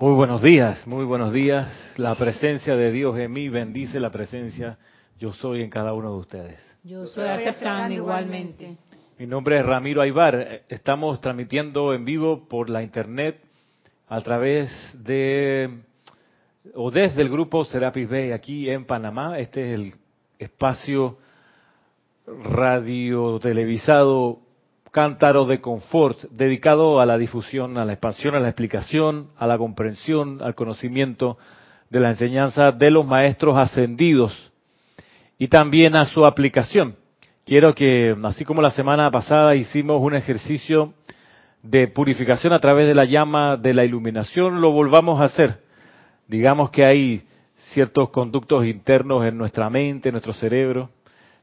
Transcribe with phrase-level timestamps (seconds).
[0.00, 1.68] Muy buenos días, muy buenos días.
[1.98, 4.78] La presencia de Dios en mí bendice la presencia
[5.18, 6.78] yo soy en cada uno de ustedes.
[6.82, 8.78] Yo soy aceptando igualmente.
[9.18, 10.62] Mi nombre es Ramiro Aybar.
[10.70, 13.42] Estamos transmitiendo en vivo por la internet
[14.08, 15.82] a través de
[16.74, 19.38] o desde el grupo Serapis Bay aquí en Panamá.
[19.38, 19.94] Este es el
[20.38, 21.18] espacio
[22.26, 24.38] radio televisado
[24.90, 29.56] cántaro de confort dedicado a la difusión, a la expansión, a la explicación, a la
[29.56, 31.38] comprensión, al conocimiento
[31.90, 34.52] de la enseñanza de los maestros ascendidos
[35.38, 36.96] y también a su aplicación.
[37.44, 40.94] Quiero que, así como la semana pasada hicimos un ejercicio
[41.62, 45.60] de purificación a través de la llama de la iluminación, lo volvamos a hacer.
[46.28, 47.22] Digamos que hay
[47.72, 50.90] ciertos conductos internos en nuestra mente, en nuestro cerebro,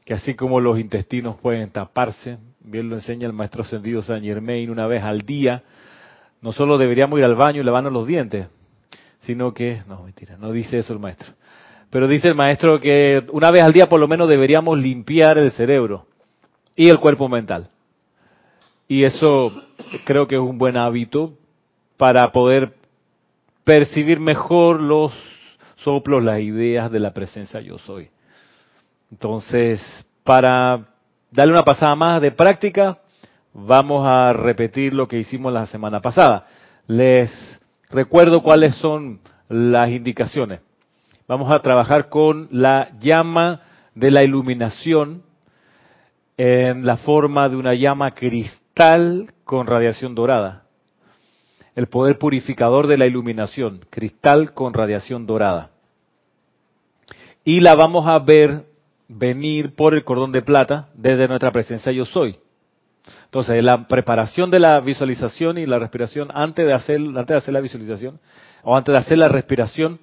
[0.04, 2.38] que así como los intestinos pueden taparse,
[2.70, 5.62] bien lo enseña el maestro ascendido San Germain, una vez al día,
[6.40, 8.46] no solo deberíamos ir al baño y lavarnos los dientes,
[9.20, 11.32] sino que, no, mentira, no dice eso el maestro,
[11.90, 15.50] pero dice el maestro que una vez al día por lo menos deberíamos limpiar el
[15.50, 16.06] cerebro
[16.76, 17.68] y el cuerpo mental.
[18.86, 19.52] Y eso
[20.04, 21.34] creo que es un buen hábito
[21.96, 22.74] para poder
[23.64, 25.12] percibir mejor los
[25.76, 28.08] soplos, las ideas de la presencia yo soy.
[29.10, 29.80] Entonces,
[30.24, 30.86] para
[31.30, 32.98] darle una pasada más de práctica,
[33.52, 36.46] vamos a repetir lo que hicimos la semana pasada.
[36.86, 37.30] Les
[37.90, 40.60] recuerdo cuáles son las indicaciones.
[41.26, 43.60] Vamos a trabajar con la llama
[43.94, 45.22] de la iluminación
[46.36, 50.62] en la forma de una llama cristal con radiación dorada.
[51.74, 55.70] El poder purificador de la iluminación, cristal con radiación dorada.
[57.44, 58.67] Y la vamos a ver
[59.08, 62.38] venir por el cordón de plata desde nuestra presencia yo soy.
[63.24, 67.54] Entonces, la preparación de la visualización y la respiración antes de hacer antes de hacer
[67.54, 68.20] la visualización
[68.62, 69.98] o antes de hacer la respiración,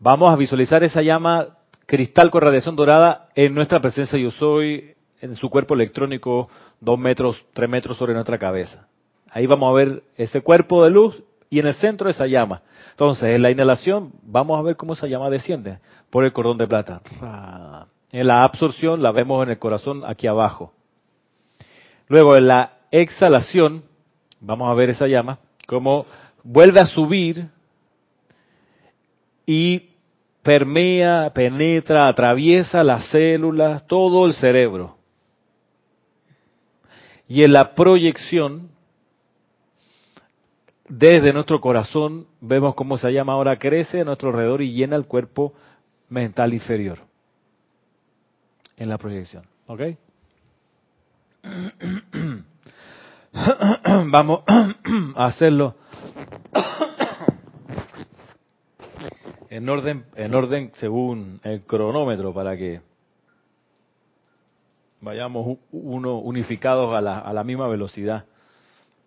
[0.00, 5.36] vamos a visualizar esa llama cristal con radiación dorada en nuestra presencia yo soy, en
[5.36, 6.48] su cuerpo electrónico,
[6.80, 8.86] dos metros, tres metros sobre nuestra cabeza.
[9.30, 12.62] Ahí vamos a ver ese cuerpo de luz y en el centro esa llama.
[12.90, 15.78] Entonces, en la inhalación, vamos a ver cómo esa llama desciende
[16.10, 17.00] por el cordón de plata.
[18.12, 20.74] En la absorción la vemos en el corazón aquí abajo.
[22.08, 23.84] Luego en la exhalación,
[24.38, 26.04] vamos a ver esa llama, como
[26.44, 27.46] vuelve a subir
[29.46, 29.88] y
[30.42, 34.96] permea, penetra, atraviesa las células, todo el cerebro.
[37.26, 38.68] Y en la proyección,
[40.86, 45.06] desde nuestro corazón, vemos cómo esa llama ahora crece a nuestro alrededor y llena el
[45.06, 45.54] cuerpo
[46.10, 47.11] mental inferior
[48.76, 49.44] en la proyección.
[49.66, 49.80] ¿Ok?
[54.10, 54.42] Vamos
[55.16, 55.74] a hacerlo
[59.52, 62.80] en orden, en orden según el cronómetro para que
[65.00, 68.24] vayamos uno unificados a la, a la misma velocidad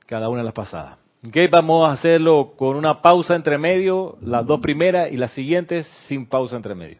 [0.06, 0.98] cada una de las pasadas.
[1.28, 5.88] Ok, vamos a hacerlo con una pausa entre medio, las dos primeras y las siguientes
[6.08, 6.98] sin pausa entre medio.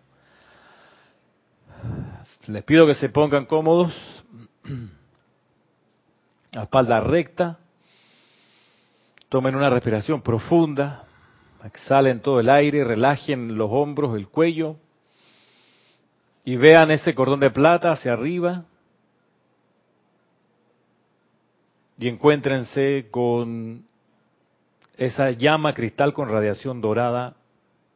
[2.48, 3.92] Les pido que se pongan cómodos,
[6.52, 7.58] la espalda recta,
[9.30, 11.06] tomen una respiración profunda,
[11.64, 14.76] exhalen todo el aire, relajen los hombros, el cuello
[16.44, 18.66] y vean ese cordón de plata hacia arriba
[21.98, 23.86] y encuéntrense con
[24.98, 27.36] esa llama cristal con radiación dorada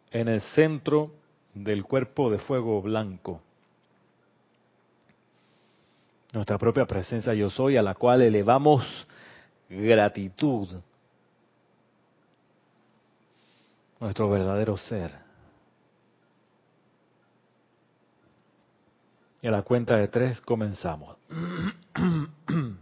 [0.10, 1.12] en el centro
[1.54, 3.44] del cuerpo de fuego blanco
[6.32, 8.86] nuestra propia presencia yo soy, a la cual elevamos
[9.70, 10.68] gratitud,
[14.00, 15.12] nuestro verdadero ser.
[19.42, 21.18] Y a la cuenta de tres comenzamos.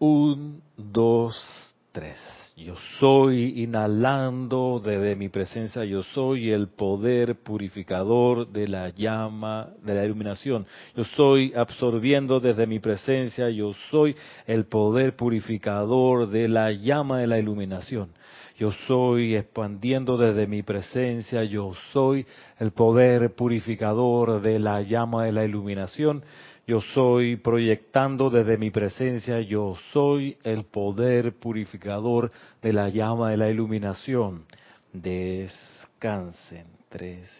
[0.00, 2.47] Un, dos, tres.
[2.58, 9.94] Yo soy inhalando desde mi presencia, yo soy el poder purificador de la llama, de
[9.94, 10.66] la iluminación.
[10.96, 17.28] Yo soy absorbiendo desde mi presencia, yo soy el poder purificador de la llama de
[17.28, 18.10] la iluminación.
[18.58, 22.26] Yo soy expandiendo desde mi presencia, yo soy
[22.58, 26.24] el poder purificador de la llama de la iluminación.
[26.68, 32.30] Yo soy proyectando desde mi presencia, yo soy el poder purificador
[32.60, 34.44] de la llama de la iluminación.
[34.92, 36.66] Descansen.
[36.90, 37.30] Tres,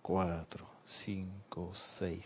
[0.00, 0.64] cuatro,
[1.04, 2.24] cinco, seis.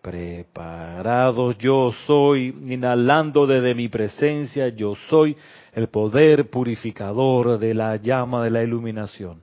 [0.00, 5.36] preparados yo soy, inhalando desde mi presencia yo soy
[5.72, 9.42] el poder purificador de la llama de la iluminación.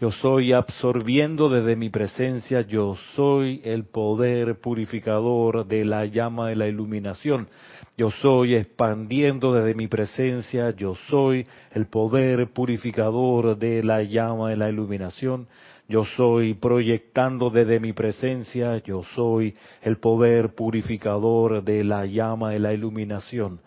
[0.00, 6.54] Yo soy absorbiendo desde mi presencia, yo soy el poder purificador de la llama de
[6.54, 7.48] la iluminación.
[7.96, 14.56] Yo soy expandiendo desde mi presencia, yo soy el poder purificador de la llama de
[14.56, 15.48] la iluminación.
[15.88, 22.60] Yo soy proyectando desde mi presencia, yo soy el poder purificador de la llama de
[22.60, 23.58] la iluminación.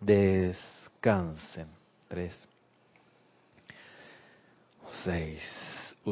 [0.00, 1.68] Descansen.
[2.08, 2.46] Tres.
[5.02, 5.57] Seis.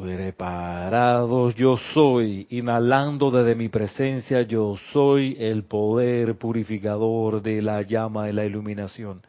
[0.02, 8.26] Preparados yo soy, inhalando desde mi presencia, yo soy el poder purificador de la llama
[8.26, 9.22] de la iluminación.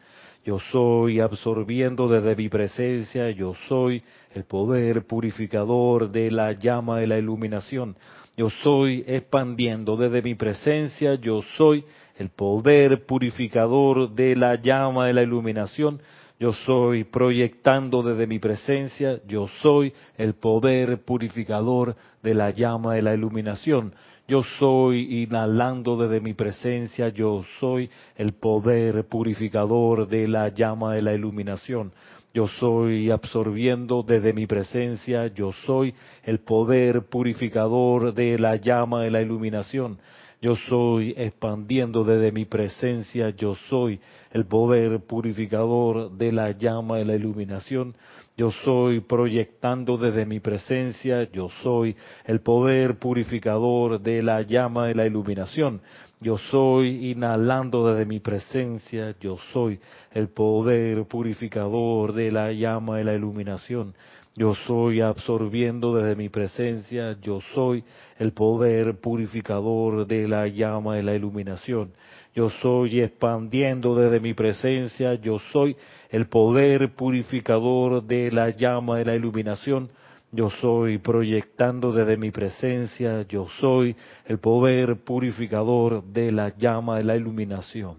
[0.44, 4.02] Yo soy absorbiendo desde mi presencia, yo soy
[4.34, 7.96] el poder purificador de la llama de la iluminación.
[8.36, 11.84] Yo soy expandiendo desde mi presencia, yo soy
[12.16, 16.00] el poder purificador de la llama de la iluminación.
[16.40, 23.02] Yo soy proyectando desde mi presencia, yo soy el poder purificador de la llama de
[23.02, 23.92] la iluminación.
[24.28, 31.02] Yo soy inhalando desde mi presencia, yo soy el poder purificador de la llama de
[31.02, 31.92] la iluminación.
[32.32, 35.92] Yo soy absorbiendo desde mi presencia, yo soy
[36.22, 39.98] el poder purificador de la llama de la iluminación.
[40.40, 43.98] Yo soy expandiendo desde mi presencia, yo soy
[44.30, 47.96] el poder purificador de la llama de la iluminación.
[48.36, 54.94] Yo soy proyectando desde mi presencia, yo soy el poder purificador de la llama de
[54.94, 55.80] la iluminación.
[56.20, 59.80] Yo soy inhalando desde mi presencia, yo soy
[60.12, 63.94] el poder purificador de la llama de la iluminación.
[64.38, 67.82] Yo soy absorbiendo desde mi presencia, yo soy
[68.20, 71.90] el poder purificador de la llama de la iluminación.
[72.36, 75.76] Yo soy expandiendo desde mi presencia, yo soy
[76.10, 79.90] el poder purificador de la llama de la iluminación.
[80.30, 87.04] Yo soy proyectando desde mi presencia, yo soy el poder purificador de la llama de
[87.04, 87.96] la iluminación.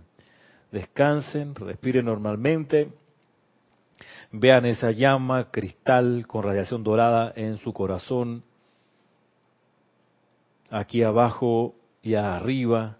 [0.71, 2.87] Descansen, respiren normalmente
[4.31, 8.43] Vean esa llama cristal con radiación dorada en su corazón,
[10.69, 11.73] aquí abajo
[12.03, 12.97] y arriba.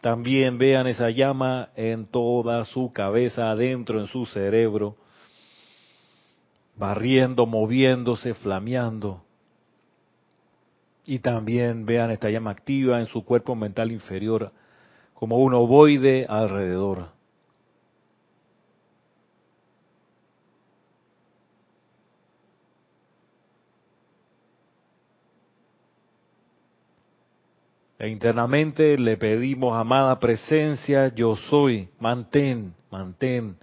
[0.00, 4.96] También vean esa llama en toda su cabeza, adentro en su cerebro,
[6.76, 9.22] barriendo, moviéndose, flameando.
[11.04, 14.52] Y también vean esta llama activa en su cuerpo mental inferior,
[15.20, 17.10] como un ovoide alrededor.
[27.98, 33.58] E internamente le pedimos, amada presencia, yo soy, mantén, mantén,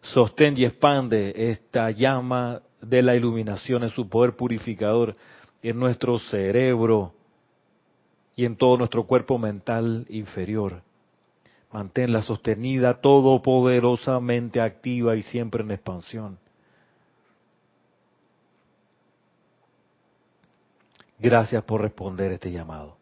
[0.00, 5.14] sostén y expande esta llama de la iluminación en su poder purificador
[5.60, 7.12] en nuestro cerebro,
[8.38, 10.82] y en todo nuestro cuerpo mental inferior.
[11.72, 16.38] Manténla sostenida, todopoderosamente activa y siempre en expansión.
[21.18, 22.97] Gracias por responder este llamado.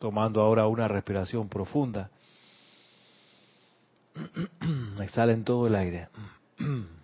[0.00, 2.10] Tomando ahora una respiración profunda.
[5.00, 6.08] Exhalen todo el aire.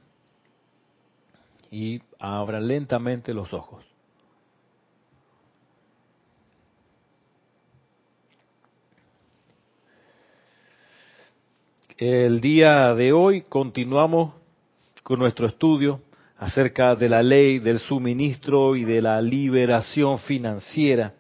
[1.69, 3.85] Y abran lentamente los ojos.
[11.99, 14.33] El día de hoy continuamos
[15.03, 16.01] con nuestro estudio
[16.39, 21.16] acerca de la ley del suministro y de la liberación financiera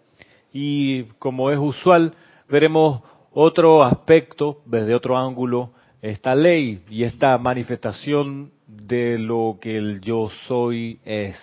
[0.58, 2.14] y como es usual,
[2.48, 10.00] veremos otro aspecto desde otro ángulo, esta ley y esta manifestación de lo que el
[10.00, 11.36] yo soy es.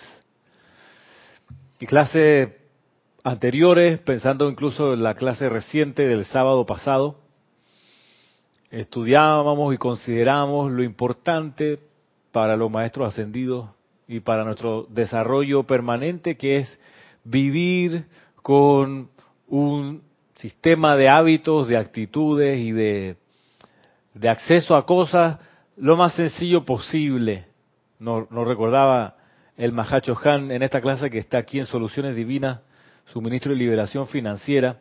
[1.78, 2.54] Y clases
[3.22, 7.20] anteriores, pensando incluso en la clase reciente del sábado pasado,
[8.72, 11.78] estudiábamos y consideramos lo importante
[12.32, 13.68] para los maestros ascendidos
[14.08, 16.80] y para nuestro desarrollo permanente que es
[17.22, 18.06] vivir
[18.44, 19.08] con
[19.48, 20.02] un
[20.34, 23.16] sistema de hábitos, de actitudes y de,
[24.12, 25.38] de acceso a cosas
[25.78, 27.46] lo más sencillo posible.
[27.98, 29.16] Nos, recordaba
[29.56, 32.60] el Mahacho Han en esta clase que está aquí en Soluciones Divinas,
[33.06, 34.76] Suministro y Liberación Financiera.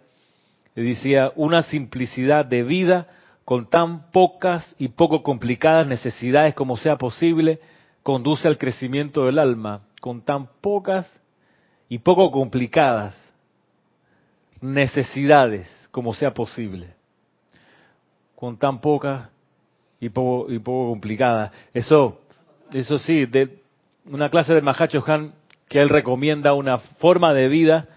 [0.75, 3.07] Le decía, una simplicidad de vida
[3.45, 7.61] con tan pocas y poco complicadas necesidades como sea posible,
[8.03, 9.83] conduce al crecimiento del alma.
[10.01, 11.21] Con tan pocas
[11.87, 13.22] y poco complicadas
[14.63, 16.87] necesidades como sea posible.
[18.35, 19.29] Con tan pocas
[19.99, 21.51] y poco, y poco complicadas.
[21.73, 22.21] Eso,
[22.71, 23.59] eso sí, de
[24.05, 25.33] una clase de Mahacho Han
[25.67, 27.87] que él recomienda una forma de vida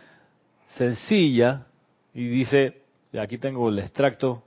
[0.77, 1.67] sencilla
[2.13, 2.83] y dice,
[3.19, 4.43] aquí tengo el extracto,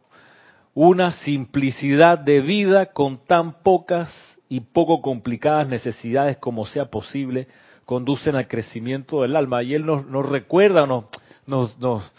[0.73, 4.13] una simplicidad de vida con tan pocas
[4.49, 7.47] y poco complicadas necesidades como sea posible
[7.85, 9.63] conducen al crecimiento del alma.
[9.63, 11.05] Y él nos, nos recuerda, nos,
[11.49, 12.09] nos, nos,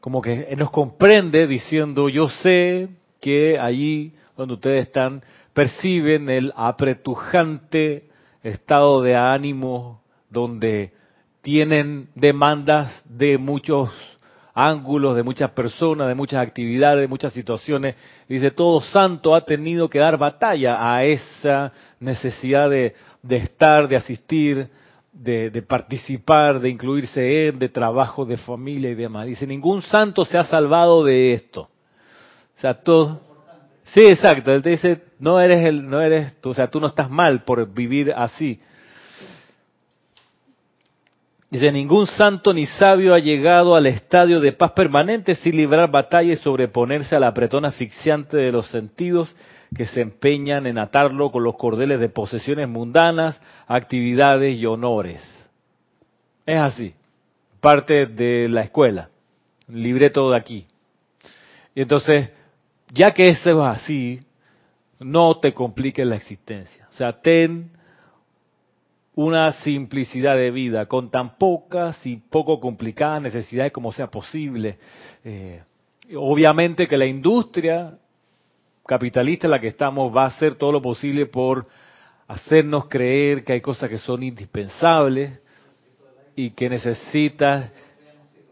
[0.00, 2.88] como que nos comprende diciendo, yo sé
[3.20, 8.04] que allí donde ustedes están perciben el apretujante
[8.42, 10.92] estado de ánimo donde
[11.42, 13.90] tienen demandas de muchos
[14.54, 17.94] ángulos, de muchas personas, de muchas actividades, de muchas situaciones.
[18.28, 23.96] dice, todo santo ha tenido que dar batalla a esa necesidad de, de estar, de
[23.96, 24.68] asistir,
[25.18, 29.26] de, de, participar, de incluirse en, de trabajo, de familia y demás.
[29.26, 31.62] Dice, ningún santo se ha salvado de esto.
[32.56, 33.20] O sea, todo...
[33.84, 34.52] Sí, exacto.
[34.52, 37.72] Él te dice, no eres el, no eres, o sea, tú no estás mal por
[37.72, 38.60] vivir así.
[41.50, 46.32] Dice, ningún santo ni sabio ha llegado al estadio de paz permanente sin librar batalla
[46.32, 49.34] y sobreponerse a la apretón asfixiante de los sentidos
[49.74, 55.22] que se empeñan en atarlo con los cordeles de posesiones mundanas, actividades y honores.
[56.44, 56.94] Es así,
[57.60, 59.08] parte de la escuela,
[59.68, 60.66] libreto de aquí.
[61.74, 62.30] Y entonces,
[62.92, 64.20] ya que eso es así,
[65.00, 66.88] no te compliques la existencia.
[66.90, 67.70] O sea, ten
[69.20, 74.78] una simplicidad de vida con tan pocas y poco complicadas necesidades como sea posible.
[75.24, 75.60] Eh,
[76.14, 77.98] obviamente que la industria
[78.86, 81.66] capitalista en la que estamos va a hacer todo lo posible por
[82.28, 85.42] hacernos creer que hay cosas que son indispensables
[86.36, 87.72] y que necesitas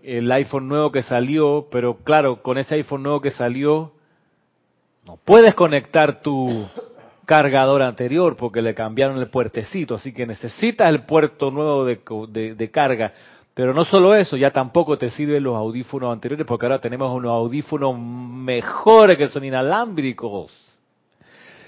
[0.02, 3.92] el iPhone nuevo que salió, pero claro, con ese iPhone nuevo que salió,
[5.06, 6.66] no puedes conectar tu
[7.26, 13.12] cargador anterior porque le cambiaron el puertecito, así que necesitas el puerto nuevo de, carga.
[13.52, 17.32] Pero no solo eso, ya tampoco te sirven los audífonos anteriores porque ahora tenemos unos
[17.32, 20.52] audífonos mejores que son inalámbricos.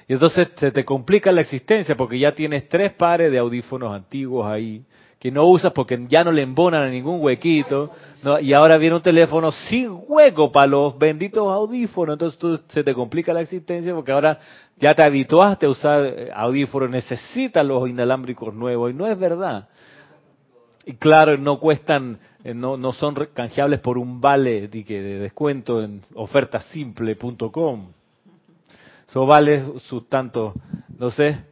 [0.06, 4.46] Y entonces se te complica la existencia porque ya tienes tres pares de audífonos antiguos
[4.46, 4.82] ahí
[5.18, 7.90] que no usas porque ya no le embonan a ningún huequito,
[8.40, 12.94] y ahora viene un teléfono sin hueco para los benditos audífonos, entonces tú, se te
[12.94, 14.38] complica la existencia porque ahora
[14.76, 19.68] ya te habituaste a usar eh, audífonos, necesitas los inalámbricos nuevos, y no es verdad.
[20.86, 25.82] Y claro, no cuestan, eh, no, no son canjeables por un vale de, de descuento
[25.82, 27.88] en ofertasimple.com.
[29.08, 30.54] Eso vale su tanto,
[30.96, 31.44] no sé,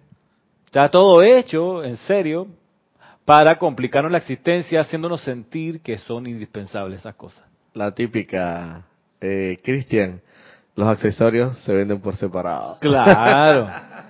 [0.66, 2.46] está todo hecho, en serio,
[3.26, 7.44] para complicarnos la existencia, haciéndonos sentir que son indispensables esas cosas.
[7.74, 8.84] La típica,
[9.20, 10.22] eh, Cristian,
[10.76, 12.78] los accesorios se venden por separado.
[12.80, 13.68] Claro.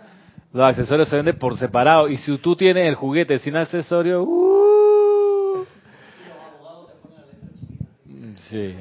[0.53, 2.09] Los accesorios se venden por separado.
[2.09, 5.67] Y si tú tienes el juguete sin accesorio, uh,
[8.49, 8.75] sí.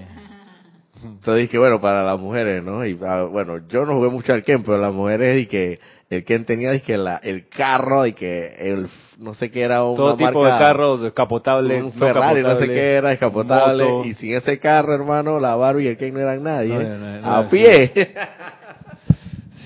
[1.04, 2.86] Entonces dije, bueno, para las mujeres, ¿no?
[2.86, 6.24] Y ah, bueno, yo no jugué mucho al Ken, pero las mujeres y que el
[6.24, 10.18] Ken tenía que la, el carro y que el no sé qué era una todo
[10.18, 14.94] tipo de carro descapotable un Ferrari no, sé qué era descapotable y sin ese carro
[14.94, 17.92] hermano la Barbie y el Ken no eran nadie a pie.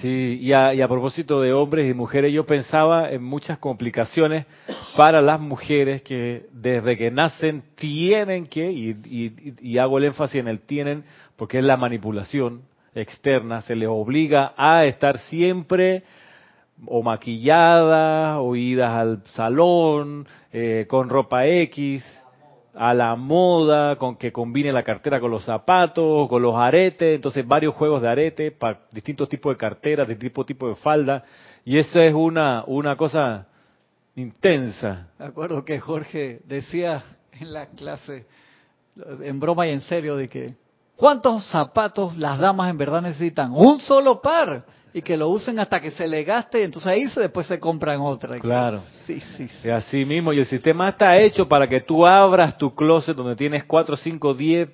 [0.01, 4.45] sí y a, y a, propósito de hombres y mujeres yo pensaba en muchas complicaciones
[4.95, 10.39] para las mujeres que desde que nacen tienen que y, y, y hago el énfasis
[10.39, 11.03] en el tienen
[11.35, 12.61] porque es la manipulación
[12.95, 16.03] externa se les obliga a estar siempre
[16.85, 22.03] o maquilladas, o idas al salón, eh, con ropa X,
[22.73, 27.45] a la moda, con que combine la cartera con los zapatos, con los aretes, entonces
[27.45, 31.23] varios juegos de arete para distintos tipos de carteras, de tipo tipo de falda,
[31.65, 33.47] y eso es una, una cosa
[34.15, 35.09] intensa.
[35.19, 38.25] Me acuerdo que Jorge decía en la clase,
[39.21, 40.55] en broma y en serio, de que
[40.95, 43.51] ¿cuántos zapatos las damas en verdad necesitan?
[43.51, 47.19] Un solo par y que lo usen hasta que se le gaste, entonces ahí se,
[47.19, 48.39] después se compran otra.
[48.39, 48.81] Claro.
[49.05, 49.69] Sí, sí, sí.
[49.69, 53.65] Así mismo, y el sistema está hecho para que tú abras tu closet donde tienes
[53.65, 54.69] 4, 5, 10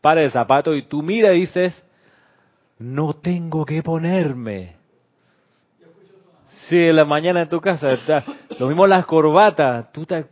[0.00, 1.84] pares de zapatos y tú miras y dices,
[2.78, 4.76] no tengo que ponerme.
[6.68, 8.24] Sí, en la mañana en tu casa está,
[8.58, 10.24] Lo mismo las corbatas, tú te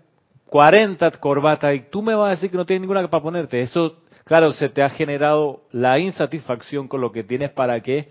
[0.47, 3.61] 40 corbatas y tú me vas a decir que no tienes ninguna para ponerte.
[3.61, 8.09] Eso, claro, se te ha generado la insatisfacción con lo que tienes para que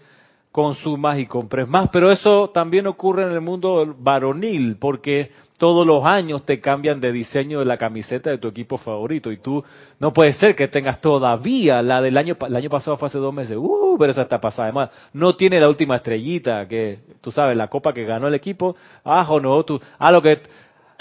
[0.52, 1.90] consumas y compres más.
[1.92, 7.12] Pero eso también ocurre en el mundo varonil, porque todos los años te cambian de
[7.12, 9.32] diseño de la camiseta de tu equipo favorito.
[9.32, 9.64] Y tú
[10.00, 13.34] no puede ser que tengas todavía la del año el año pasado fue hace dos
[13.34, 13.58] meses.
[13.60, 17.68] Uh pero esa está pasada además no tiene la última estrellita que tú sabes la
[17.68, 18.76] copa que ganó el equipo.
[19.04, 20.42] Ah o no tú ah lo que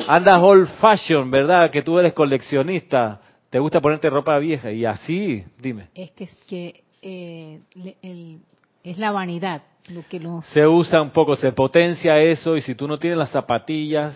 [0.09, 3.21] andas old fashion verdad que tú eres coleccionista.
[3.49, 4.73] Te gusta ponerte ropa vieja.
[4.73, 5.89] Y así dime.
[5.95, 7.61] Es que es que eh,
[8.03, 8.41] el,
[8.85, 10.21] es la vanidad lo que
[10.53, 14.15] se usa un poco se potencia eso y si tú no tienes las zapatillas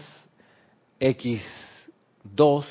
[1.01, 2.65] X2.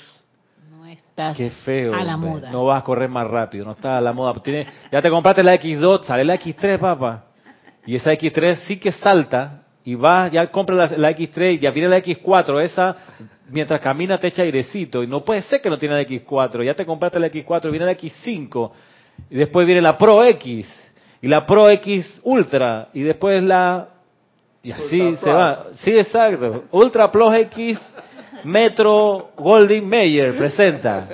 [0.70, 1.94] No estás Qué feo.
[1.94, 2.52] a la moda.
[2.52, 4.34] No vas a correr más rápido, no estás a la moda.
[4.42, 7.26] Tiene, ya te compraste la X2, sale la X3, papá.
[7.86, 11.90] Y esa X3 sí que salta y vas, ya compras la, X3 y ya viene
[11.90, 12.62] la X4.
[12.62, 12.96] Esa,
[13.50, 15.04] mientras camina, te echa airecito.
[15.04, 16.64] Y no puede ser que no tiene la X4.
[16.64, 18.72] Ya te compraste la X4, viene la X5.
[19.32, 20.81] Y después viene la Pro X.
[21.22, 22.90] Y la Pro X Ultra.
[22.94, 23.88] Y después la
[24.64, 25.66] y así se va.
[25.78, 26.66] Sí, exacto.
[26.72, 27.80] Ultra Plus X
[28.44, 31.08] Metro Golding Mayer presenta.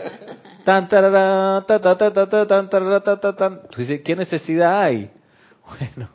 [0.64, 1.12] Tan, tan,
[3.70, 5.12] Tú dices, ¿qué necesidad hay?
[5.68, 6.10] Bueno,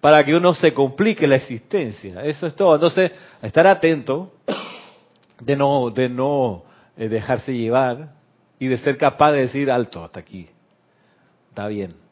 [0.00, 2.22] para que uno se complique la existencia.
[2.22, 2.76] Eso es todo.
[2.76, 3.12] Entonces,
[3.42, 4.32] estar atento
[5.38, 6.64] de no, de no
[6.96, 8.08] eh, dejarse llevar
[8.58, 10.48] y de ser capaz de decir alto hasta aquí.
[11.50, 12.05] Está bien.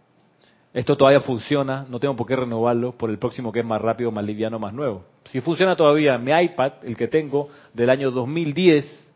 [0.75, 4.11] Esto todavía funciona, no tengo por qué renovarlo por el próximo que es más rápido,
[4.11, 5.05] más liviano, más nuevo.
[5.31, 9.07] Si funciona todavía mi iPad, el que tengo del año 2010,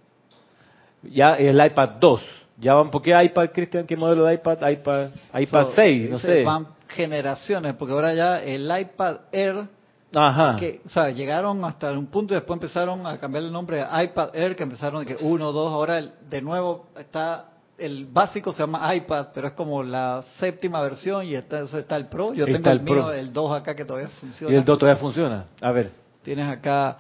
[1.02, 2.22] ya es el iPad 2.
[2.58, 3.86] Ya van, ¿por qué iPad, Cristian?
[3.86, 4.68] ¿Qué modelo de iPad?
[4.68, 6.44] iPad, iPad 6, no sé.
[6.44, 9.66] Van generaciones, porque ahora ya el iPad Air,
[10.14, 10.56] Ajá.
[10.56, 14.04] Que, o sea, llegaron hasta un punto y después empezaron a cambiar el nombre a
[14.04, 17.46] iPad Air, que empezaron de que uno, dos, ahora de nuevo está
[17.78, 22.06] el básico se llama iPad, pero es como la séptima versión y está, está el
[22.06, 22.34] Pro.
[22.34, 24.52] Yo tengo el, mío, el 2 acá que todavía funciona.
[24.52, 25.46] ¿Y el 2 todavía funciona?
[25.60, 25.92] A ver.
[26.22, 26.98] Tienes acá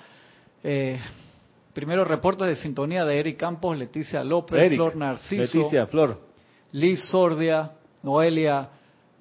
[0.62, 0.98] eh,
[1.74, 6.20] primero reportes de sintonía de Eric Campos, Leticia López, Flor Narciso, Leticia, Flor.
[6.72, 8.68] Liz Sordia, Noelia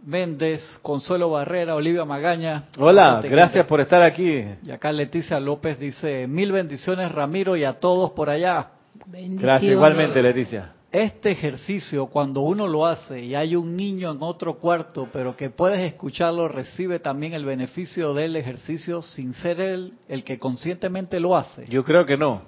[0.05, 2.65] Méndez, Consuelo Barrera, Olivia Magaña.
[2.77, 4.43] Hola, gracias por estar aquí.
[4.63, 8.69] Y acá Leticia López dice, mil bendiciones Ramiro y a todos por allá.
[9.05, 14.55] Gracias igualmente Leticia este ejercicio, cuando uno lo hace y hay un niño en otro
[14.55, 20.23] cuarto, pero que puedes escucharlo, recibe también el beneficio del ejercicio sin ser él el
[20.23, 21.67] que conscientemente lo hace.
[21.67, 22.41] Yo creo que no.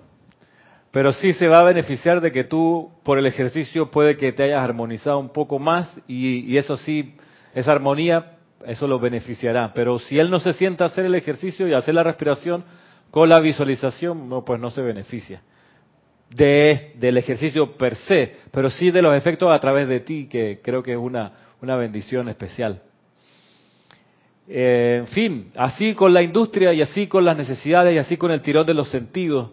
[0.92, 4.44] Pero sí se va a beneficiar de que tú, por el ejercicio, puede que te
[4.44, 7.16] hayas armonizado un poco más y, eso sí,
[7.54, 9.72] esa armonía, eso lo beneficiará.
[9.76, 12.64] Pero si él no se sienta a hacer el ejercicio y hacer la respiración
[13.12, 15.44] con la visualización, pues no se beneficia
[16.30, 20.60] de, del ejercicio per se, pero sí de los efectos a través de ti, que
[20.64, 22.82] creo que es una, una bendición especial.
[24.48, 28.32] Eh, en fin, así con la industria y así con las necesidades y así con
[28.32, 29.52] el tirón de los sentidos,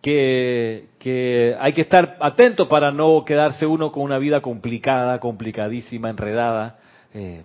[0.00, 6.08] que, que hay que estar atento para no quedarse uno con una vida complicada, complicadísima,
[6.08, 6.78] enredada.
[7.12, 7.42] Eh,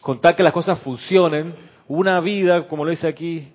[0.00, 1.54] contar que las cosas funcionen,
[1.88, 3.52] una vida, como lo dice aquí,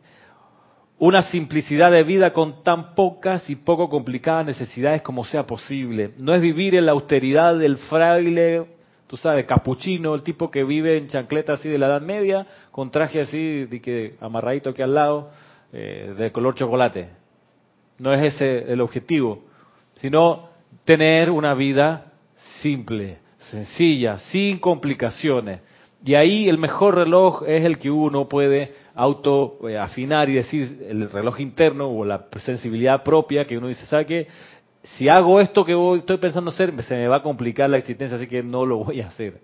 [0.97, 6.11] una simplicidad de vida con tan pocas y poco complicadas necesidades como sea posible.
[6.19, 8.65] No es vivir en la austeridad del fraile,
[9.07, 12.91] tú sabes, capuchino, el tipo que vive en chancleta así de la Edad Media, con
[12.91, 15.31] traje así, de que amarradito aquí al lado,
[15.73, 17.09] eh, de color chocolate.
[17.99, 19.43] No es ese el objetivo,
[19.95, 20.49] sino
[20.85, 22.13] tener una vida
[22.61, 25.61] simple, sencilla, sin complicaciones.
[26.05, 30.85] Y ahí el mejor reloj es el que uno puede auto eh, afinar y decir
[30.87, 34.27] el reloj interno o la sensibilidad propia que uno dice, ¿sabe qué?
[34.83, 38.17] Si hago esto que voy, estoy pensando hacer, se me va a complicar la existencia,
[38.17, 39.41] así que no lo voy a hacer.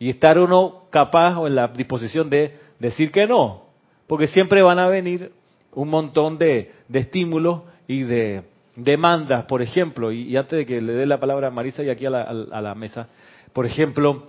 [0.00, 3.66] Y estar uno capaz o en la disposición de decir que no,
[4.08, 5.30] porque siempre van a venir
[5.74, 8.42] un montón de, estímulos y de
[8.74, 12.04] demandas, por ejemplo, y, antes de que le dé la palabra a Marisa y aquí
[12.06, 13.06] a la, a la mesa,
[13.52, 14.24] por ejemplo,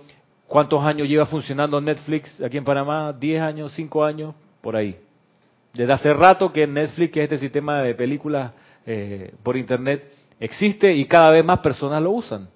[0.52, 3.12] ¿cuántos años lleva funcionando Netflix aquí en Panamá?
[3.18, 3.72] ¿10 años?
[3.76, 4.34] ¿5 años?
[4.62, 4.96] por ahí.
[5.74, 8.52] Desde hace rato que Netflix, que es este sistema de películas
[8.86, 10.10] eh, por internet,
[10.40, 12.48] existe y cada vez más personas lo usan.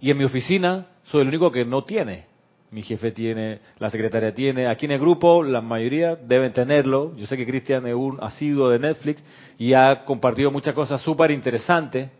[0.00, 2.26] Y en mi oficina soy el único que no tiene.
[2.70, 7.14] Mi jefe tiene, la secretaria tiene, aquí en el grupo la mayoría deben tenerlo.
[7.16, 9.24] Yo sé que Cristian es un asiduo de Netflix
[9.58, 12.10] y ha compartido muchas cosas súper interesantes.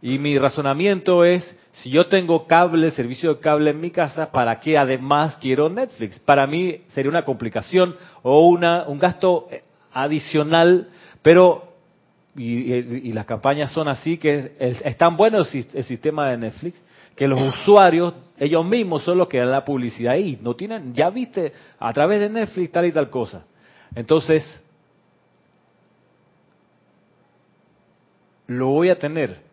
[0.00, 4.60] Y mi razonamiento es, si yo tengo cable, servicio de cable en mi casa, ¿para
[4.60, 6.18] qué además quiero Netflix?
[6.20, 9.48] Para mí sería una complicación o una, un gasto
[9.92, 10.88] adicional,
[11.22, 11.64] pero
[12.36, 16.36] y, y- las campañas son así que es, es- tan bueno el, el sistema de
[16.36, 16.80] Netflix
[17.16, 21.10] que los usuarios ellos mismos son los que dan la publicidad ahí, no tienen, ya
[21.10, 23.42] viste a través de Netflix tal y tal cosa.
[23.96, 24.44] Entonces,
[28.46, 29.47] lo voy a tener.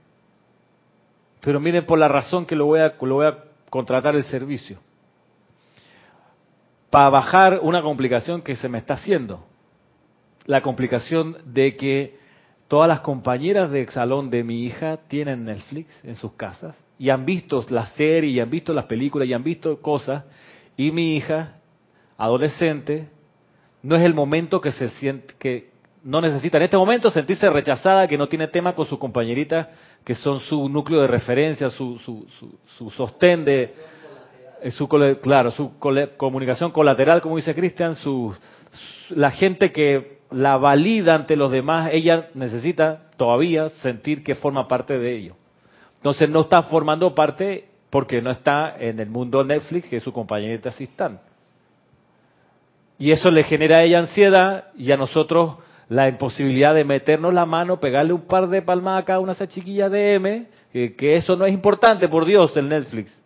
[1.45, 3.37] Pero miren por la razón que lo voy a, voy a
[3.69, 4.79] contratar el servicio.
[6.89, 9.45] Para bajar una complicación que se me está haciendo.
[10.47, 12.17] La complicación de que
[12.67, 17.25] todas las compañeras de salón de mi hija tienen Netflix en sus casas y han
[17.25, 20.23] visto la serie y han visto las películas y han visto cosas
[20.75, 21.57] y mi hija,
[22.17, 23.07] adolescente,
[23.83, 25.69] no es el momento que se siente que
[26.05, 29.67] no necesita en este momento sentirse rechazada, que no tiene tema con sus compañeritas
[30.03, 33.73] que son su núcleo de referencia, su, su, su, su sostén de
[34.61, 35.79] eh, su claro, su
[36.15, 38.35] comunicación colateral, como dice Cristian, su,
[39.09, 44.99] la gente que la valida ante los demás, ella necesita todavía sentir que forma parte
[44.99, 45.35] de ello.
[45.95, 50.69] Entonces no está formando parte porque no está en el mundo Netflix, que su compañerita
[50.69, 51.19] así están.
[52.99, 55.57] Y eso le genera a ella ansiedad y a nosotros
[55.89, 59.35] la imposibilidad de meternos la mano, pegarle un par de palmadas a cada una de
[59.35, 63.21] esas chiquillas de M, que, que eso no es importante, por Dios, el Netflix.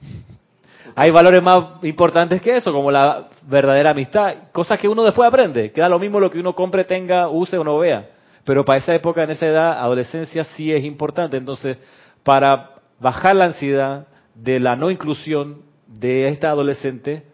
[0.96, 5.72] Hay valores más importantes que eso, como la verdadera amistad, cosas que uno después aprende,
[5.72, 8.10] queda lo mismo lo que uno compre, tenga, use o no vea.
[8.44, 11.36] Pero para esa época, en esa edad, adolescencia, sí es importante.
[11.36, 11.78] Entonces,
[12.22, 17.24] para bajar la ansiedad de la no inclusión de esta adolescente,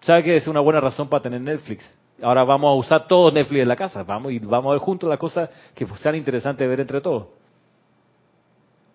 [0.00, 1.84] ¿sabe que es una buena razón para tener Netflix?
[2.22, 5.08] Ahora vamos a usar todo Netflix en la casa, vamos y vamos a ver juntos
[5.08, 7.26] las cosas que sean interesantes de ver entre todos.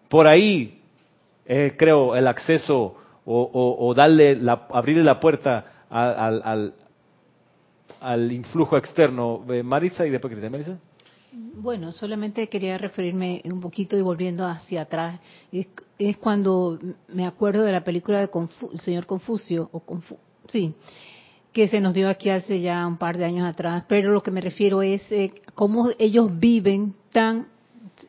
[0.09, 0.81] Por ahí,
[1.45, 6.73] creo, el acceso o, darle, la, abrirle la puerta a- al, al,
[8.01, 9.43] al influjo externo.
[9.49, 10.51] Eh, Marisa y después Cristian.
[10.51, 10.77] Marisa.
[11.55, 15.19] Bueno, solamente quería referirme un poquito y volviendo hacia atrás.
[15.51, 20.17] Es, es cuando me acuerdo de la película de Confu- el señor Confucio, o Confu-
[20.49, 20.73] sí,
[21.55, 23.85] que se nos dio aquí hace ya un par de años atrás.
[23.87, 27.47] Pero lo que me refiero es eh, cómo ellos viven tan,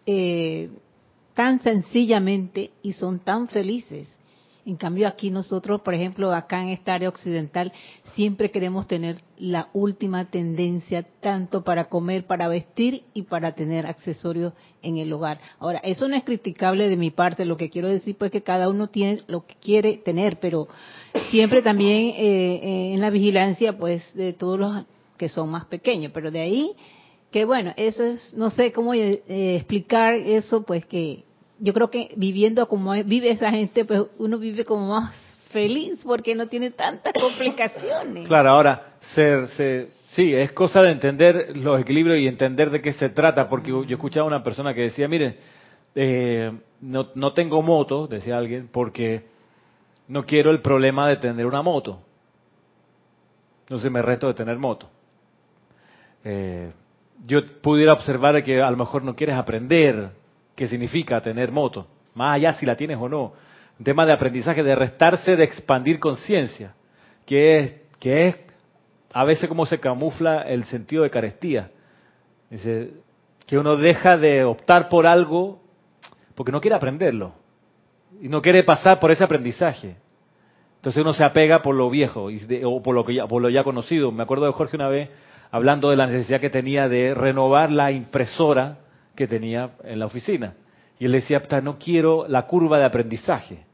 [0.05, 0.69] eh,
[1.33, 4.09] tan sencillamente y son tan felices.
[4.67, 7.73] En cambio aquí nosotros, por ejemplo, acá en esta área occidental,
[8.15, 14.53] siempre queremos tener la última tendencia tanto para comer, para vestir y para tener accesorios
[14.83, 15.39] en el hogar.
[15.61, 18.69] Ahora, eso no es criticable de mi parte, lo que quiero decir pues que cada
[18.69, 20.67] uno tiene lo que quiere tener, pero
[21.31, 24.85] siempre también eh, eh, en la vigilancia pues de todos los
[25.17, 26.77] que son más pequeños, pero de ahí
[27.31, 31.25] que bueno, eso es, no sé cómo eh, eh, explicar eso, pues que
[31.59, 35.15] yo creo que viviendo como vive esa gente, pues uno vive como más
[35.51, 38.27] feliz porque no tiene tantas complicaciones.
[38.29, 42.93] Claro, ahora, se, se- sí, es cosa de entender los equilibrios y entender de qué
[42.93, 45.39] se trata, porque yo escuchaba a una persona que decía, mire,
[45.95, 49.25] eh, no, no tengo moto, decía alguien, porque
[50.09, 52.01] no quiero el problema de tener una moto.
[53.63, 54.89] Entonces me reto de tener moto.
[56.25, 56.71] Eh,
[57.27, 60.11] yo pudiera observar que a lo mejor no quieres aprender
[60.57, 63.35] qué significa tener moto, más allá si la tienes o no.
[63.79, 66.75] Un tema de aprendizaje, de restarse, de expandir conciencia,
[67.27, 68.37] que es, que es
[69.13, 71.71] a veces como se camufla el sentido de carestía.
[73.47, 75.61] Que uno deja de optar por algo
[76.35, 77.33] porque no quiere aprenderlo
[78.21, 79.97] y no quiere pasar por ese aprendizaje.
[80.77, 83.43] Entonces uno se apega por lo viejo y de- o por lo que ya, por
[83.43, 84.11] lo ya conocido.
[84.13, 85.11] Me acuerdo de Jorge una vez
[85.51, 88.79] hablando de la necesidad que tenía de renovar la impresora
[89.17, 90.55] que tenía en la oficina.
[90.99, 93.65] Y él decía, "Puta, no quiero la curva de aprendizaje.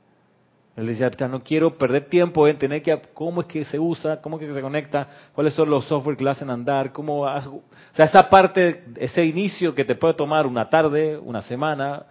[0.77, 4.23] Él decía, "Puta, no quiero perder tiempo en tener que, cómo es que se usa,
[4.23, 7.47] cómo es que se conecta, cuáles son los software que lo hacen andar, cómo, haz-".
[7.49, 12.05] o sea, esa parte, ese inicio que te puede tomar una tarde, una semana,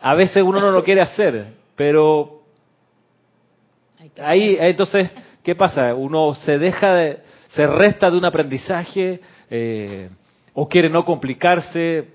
[0.00, 2.42] a veces uno no lo quiere hacer, pero
[4.20, 5.10] Ahí, entonces,
[5.42, 5.94] ¿qué pasa?
[5.94, 7.18] Uno se deja de,
[7.50, 10.08] se resta de un aprendizaje eh,
[10.54, 12.08] o quiere no complicarse.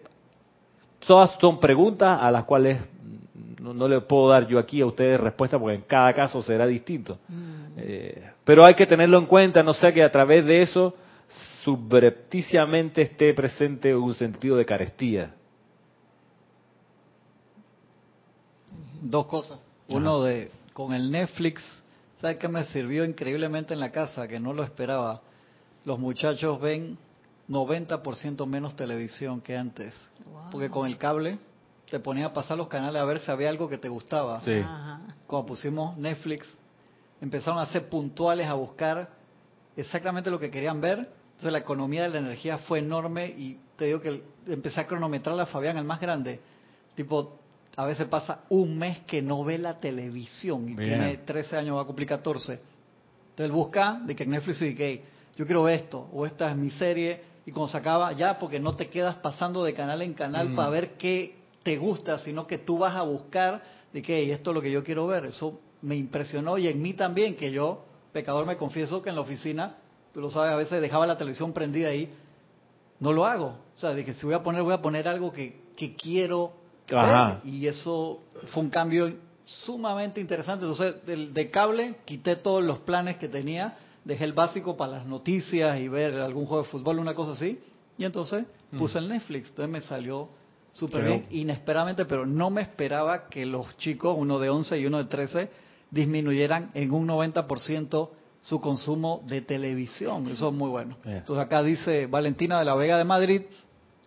[1.08, 2.82] Todas son preguntas a las cuales
[3.62, 6.67] no, no le puedo dar yo aquí a ustedes respuesta porque en cada caso será
[6.67, 7.17] distinto.
[7.30, 7.78] Mm.
[7.78, 10.93] Eh, pero hay que tenerlo en cuenta, no sea que a través de eso
[11.63, 15.34] subrepticiamente esté presente un sentido de carestía.
[19.02, 19.60] Dos cosas.
[19.88, 21.63] Uno de, con el Netflix,
[22.20, 24.28] ¿sabes qué me sirvió increíblemente en la casa?
[24.28, 25.22] Que no lo esperaba.
[25.86, 26.98] Los muchachos ven
[27.49, 29.93] 90% menos televisión que antes.
[30.25, 30.51] Wow.
[30.51, 31.38] Porque con el cable
[31.89, 34.41] te ponía a pasar los canales a ver si había algo que te gustaba.
[34.41, 34.60] Sí.
[34.63, 35.01] Ajá.
[35.25, 36.47] Cuando pusimos Netflix,
[37.21, 39.10] empezaron a ser puntuales a buscar
[39.75, 40.99] exactamente lo que querían ver
[41.38, 45.39] Entonces la economía de la energía fue enorme y te digo que empecé a cronometrar
[45.39, 46.39] a Fabián, el más grande.
[46.95, 47.39] Tipo,
[47.75, 51.83] a veces pasa un mes que no ve la televisión y tiene 13 años, va
[51.83, 52.53] a cumplir 14.
[52.53, 52.65] Entonces
[53.38, 55.03] él busca de que Netflix y que
[55.38, 58.60] yo quiero ver esto, o esta es mi serie, y cuando se acaba, ya, porque
[58.60, 62.57] no te quedas pasando de canal en canal para ver qué te gusta, sino que
[62.57, 65.27] tú vas a buscar de que esto es lo que yo quiero ver.
[65.27, 69.21] Eso me impresionó y en mí también, que yo, pecador, me confieso que en la
[69.21, 69.77] oficina,
[70.13, 72.13] tú lo sabes, a veces dejaba la televisión prendida ahí,
[72.99, 73.55] no lo hago.
[73.77, 76.51] O sea, dije, si voy a poner, voy a poner algo que, que quiero
[76.89, 77.38] ver.
[77.45, 79.10] Y eso fue un cambio
[79.45, 80.65] sumamente interesante.
[80.65, 83.77] Entonces, del, de cable, quité todos los planes que tenía,
[84.08, 87.60] dejé el básico para las noticias y ver algún juego de fútbol, una cosa así.
[87.98, 88.78] Y entonces mm.
[88.78, 89.50] puse el Netflix.
[89.50, 90.30] Entonces me salió
[90.72, 95.00] súper bien, inesperadamente, pero no me esperaba que los chicos, uno de 11 y uno
[95.00, 95.50] de 13,
[95.91, 98.10] disminuyeran en un 90%
[98.41, 100.28] su consumo de televisión.
[100.30, 100.98] Eso es muy bueno.
[101.04, 103.41] Entonces acá dice Valentina de la Vega de Madrid,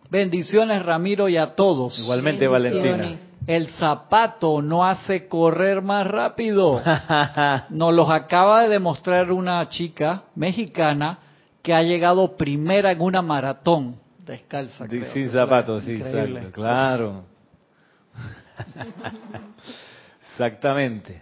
[0.08, 1.98] bendiciones Ramiro y a todos.
[1.98, 3.18] Igualmente Valentina.
[3.50, 6.80] El zapato no hace correr más rápido.
[7.70, 11.18] Nos los acaba de demostrar una chica mexicana
[11.60, 14.86] que ha llegado primera en una maratón descalza.
[15.12, 16.00] Sin zapatos, sí,
[16.52, 17.24] claro.
[20.30, 21.20] Exactamente.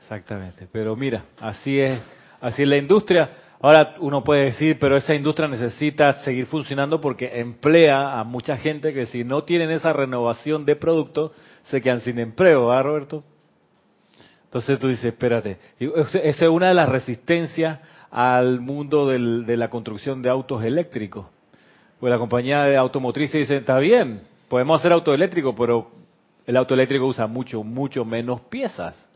[0.00, 0.66] Exactamente.
[0.72, 2.00] Pero mira, así es,
[2.40, 3.30] así es la industria.
[3.62, 8.94] Ahora uno puede decir, pero esa industria necesita seguir funcionando porque emplea a mucha gente
[8.94, 11.32] que si no tienen esa renovación de productos,
[11.64, 13.24] se quedan sin empleo, ¿verdad, Roberto?
[14.44, 20.22] Entonces tú dices, espérate, esa es una de las resistencias al mundo de la construcción
[20.22, 21.26] de autos eléctricos.
[22.00, 25.90] Pues la compañía de automotriz dice, está bien, podemos hacer auto eléctrico, pero
[26.46, 29.10] el auto eléctrico usa mucho, mucho menos piezas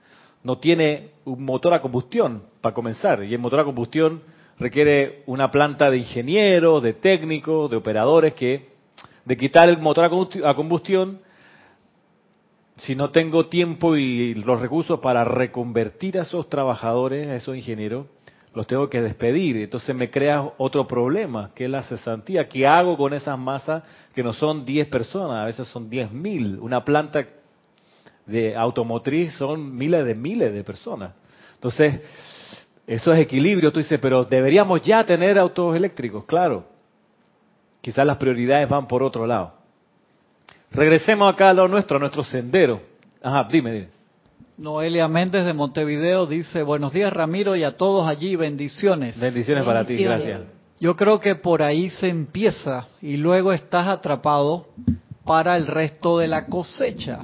[0.44, 3.24] no tiene un motor a combustión para comenzar.
[3.24, 4.22] Y el motor a combustión
[4.58, 8.68] requiere una planta de ingenieros, de técnicos, de operadores que,
[9.24, 10.04] de quitar el motor
[10.44, 11.20] a combustión,
[12.76, 18.06] si no tengo tiempo y los recursos para reconvertir a esos trabajadores, a esos ingenieros,
[18.52, 19.56] los tengo que despedir.
[19.56, 22.44] Entonces me crea otro problema, que es la cesantía.
[22.44, 23.82] ¿Qué hago con esas masas
[24.14, 25.42] que no son 10 personas?
[25.42, 26.58] A veces son 10.000.
[26.60, 27.26] Una planta
[28.26, 31.14] de automotriz son miles de miles de personas.
[31.54, 32.00] Entonces,
[32.86, 33.72] eso es equilibrio.
[33.72, 36.64] Tú dices, pero deberíamos ya tener autos eléctricos, claro.
[37.80, 39.52] Quizás las prioridades van por otro lado.
[40.70, 42.80] Regresemos acá a lo nuestro, a nuestro sendero.
[43.22, 43.88] Ajá, dime, dime.
[44.56, 49.18] Noelia Méndez de Montevideo dice, buenos días Ramiro y a todos allí, bendiciones.
[49.18, 50.42] Bendiciones, para ti, gracias.
[50.78, 54.68] Yo creo que por ahí se empieza y luego estás atrapado
[55.24, 57.20] para el resto de la cosecha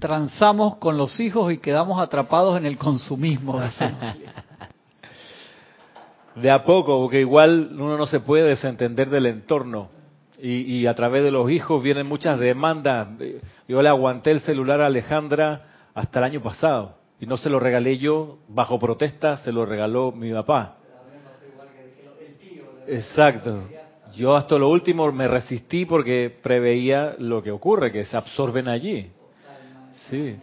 [0.00, 3.60] transamos con los hijos y quedamos atrapados en el consumismo.
[6.36, 9.90] De a poco, porque igual uno no se puede desentender del entorno.
[10.42, 13.08] Y, a través de los hijos vienen muchas demandas.
[13.68, 16.94] Yo le aguanté el celular a Alejandra hasta el año pasado.
[17.20, 20.76] Y no se lo regalé yo bajo protesta, se lo regaló mi papá.
[22.86, 23.68] Exacto.
[24.14, 29.10] Yo hasta lo último me resistí porque preveía lo que ocurre, que se absorben allí.
[30.08, 30.36] Sí.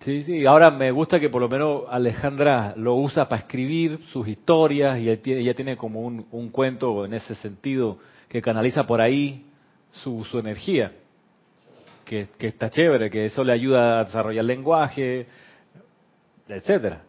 [0.00, 0.22] Sí.
[0.22, 4.98] Sí, Ahora me gusta que por lo menos Alejandra lo usa para escribir sus historias
[4.98, 9.46] y ella tiene como un, cuento en ese sentido que canaliza por ahí
[9.90, 10.92] su, su energía.
[12.04, 15.26] Que, está chévere, que eso le ayuda a desarrollar lenguaje,
[16.48, 17.02] etcétera.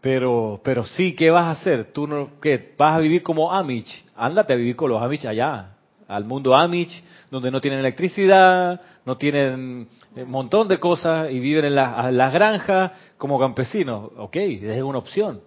[0.00, 1.92] Pero, pero sí, ¿qué vas a hacer?
[1.92, 2.74] ¿Tú no, qué?
[2.76, 4.04] ¿Vas a vivir como Amish?
[4.16, 5.73] Ándate a vivir con los Amish allá,
[6.08, 11.64] al mundo Amish, donde no tienen electricidad, no tienen un montón de cosas y viven
[11.64, 14.10] en las granjas como campesinos.
[14.16, 15.40] Ok, es una opción.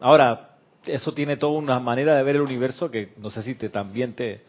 [0.00, 3.68] Ahora, eso tiene toda una manera de ver el universo que no sé si te
[3.68, 4.44] también te...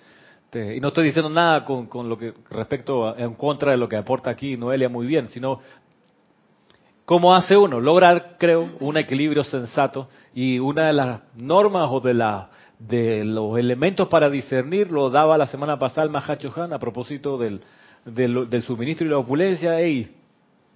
[0.54, 3.98] y no estoy diciendo nada con, con lo que respecto en contra de lo que
[3.98, 5.60] aporta aquí Noelia muy bien, sino
[7.08, 7.80] ¿Cómo hace uno?
[7.80, 13.58] Lograr, creo, un equilibrio sensato y una de las normas o de la de los
[13.58, 17.62] elementos para discernir lo daba la semana pasada el Mahacho Han a propósito del,
[18.06, 19.80] del, suministro y la opulencia.
[19.80, 20.16] Ey,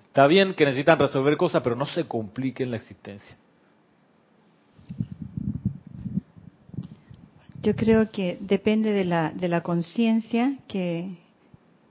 [0.07, 3.37] está bien que necesitan resolver cosas, pero no se compliquen la existencia.
[7.61, 11.09] Yo creo que depende de la, de la conciencia que,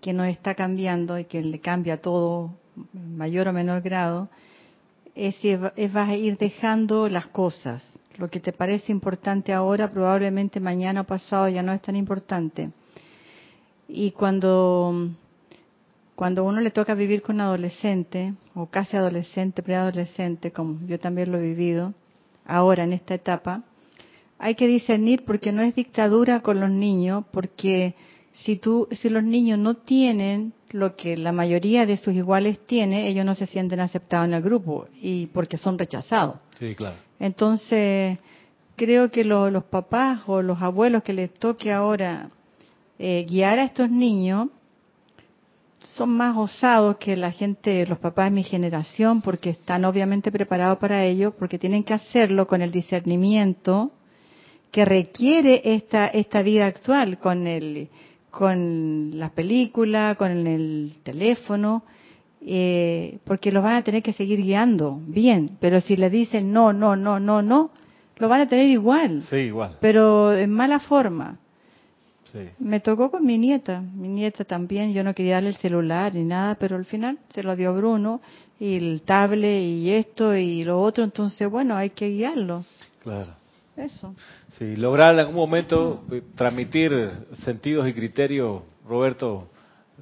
[0.01, 2.53] que nos está cambiando y que le cambia todo
[2.93, 4.29] mayor o menor grado,
[5.15, 10.61] es si vas a ir dejando las cosas lo que te parece importante ahora probablemente
[10.61, 12.71] mañana o pasado ya no es tan importante.
[13.89, 15.09] Y cuando,
[16.15, 21.39] cuando uno le toca vivir con adolescente, o casi adolescente, preadolescente, como yo también lo
[21.39, 21.95] he vivido,
[22.47, 23.63] ahora en esta etapa,
[24.39, 27.95] hay que discernir porque no es dictadura con los niños, porque
[28.33, 33.09] si tú, si los niños no tienen lo que la mayoría de sus iguales tiene,
[33.09, 36.37] ellos no se sienten aceptados en el grupo y porque son rechazados.
[36.59, 36.97] Sí, claro.
[37.19, 38.19] Entonces,
[38.77, 42.31] creo que lo- los papás o los abuelos que les toque ahora
[42.99, 44.49] eh, guiar a estos niños
[45.81, 50.79] son más osados que la gente, los papás de mi generación, porque están obviamente preparados
[50.79, 53.91] para ello, porque tienen que hacerlo con el discernimiento
[54.71, 57.89] que requiere esta esta vida actual, con el
[58.31, 61.83] con las películas, con el teléfono,
[62.41, 66.73] eh, porque los van a tener que seguir guiando bien, pero si le dicen no,
[66.73, 67.71] no, no, no, no,
[68.17, 69.77] lo van a tener igual, Sí, igual.
[69.81, 71.39] pero en mala forma.
[72.33, 72.39] Sí.
[72.61, 76.25] Me tocó con mi nieta, mi nieta también, yo no quería darle el celular ni
[76.25, 78.21] nada, pero al final se lo dio Bruno,
[78.61, 82.65] y el tablet y esto y lo otro, entonces bueno, hay que guiarlo.
[83.03, 83.40] Claro.
[83.77, 84.15] Eso.
[84.59, 87.11] Sí, lograr en algún momento eh, transmitir
[87.45, 89.49] sentidos y criterios, Roberto,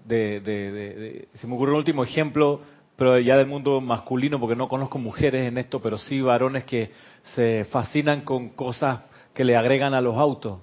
[0.06, 2.60] de, de, me ocurre un último ejemplo,
[2.96, 6.90] pero ya del mundo masculino, porque no conozco mujeres en esto, pero sí varones que
[7.34, 9.00] se fascinan con cosas
[9.34, 10.60] que le agregan a los autos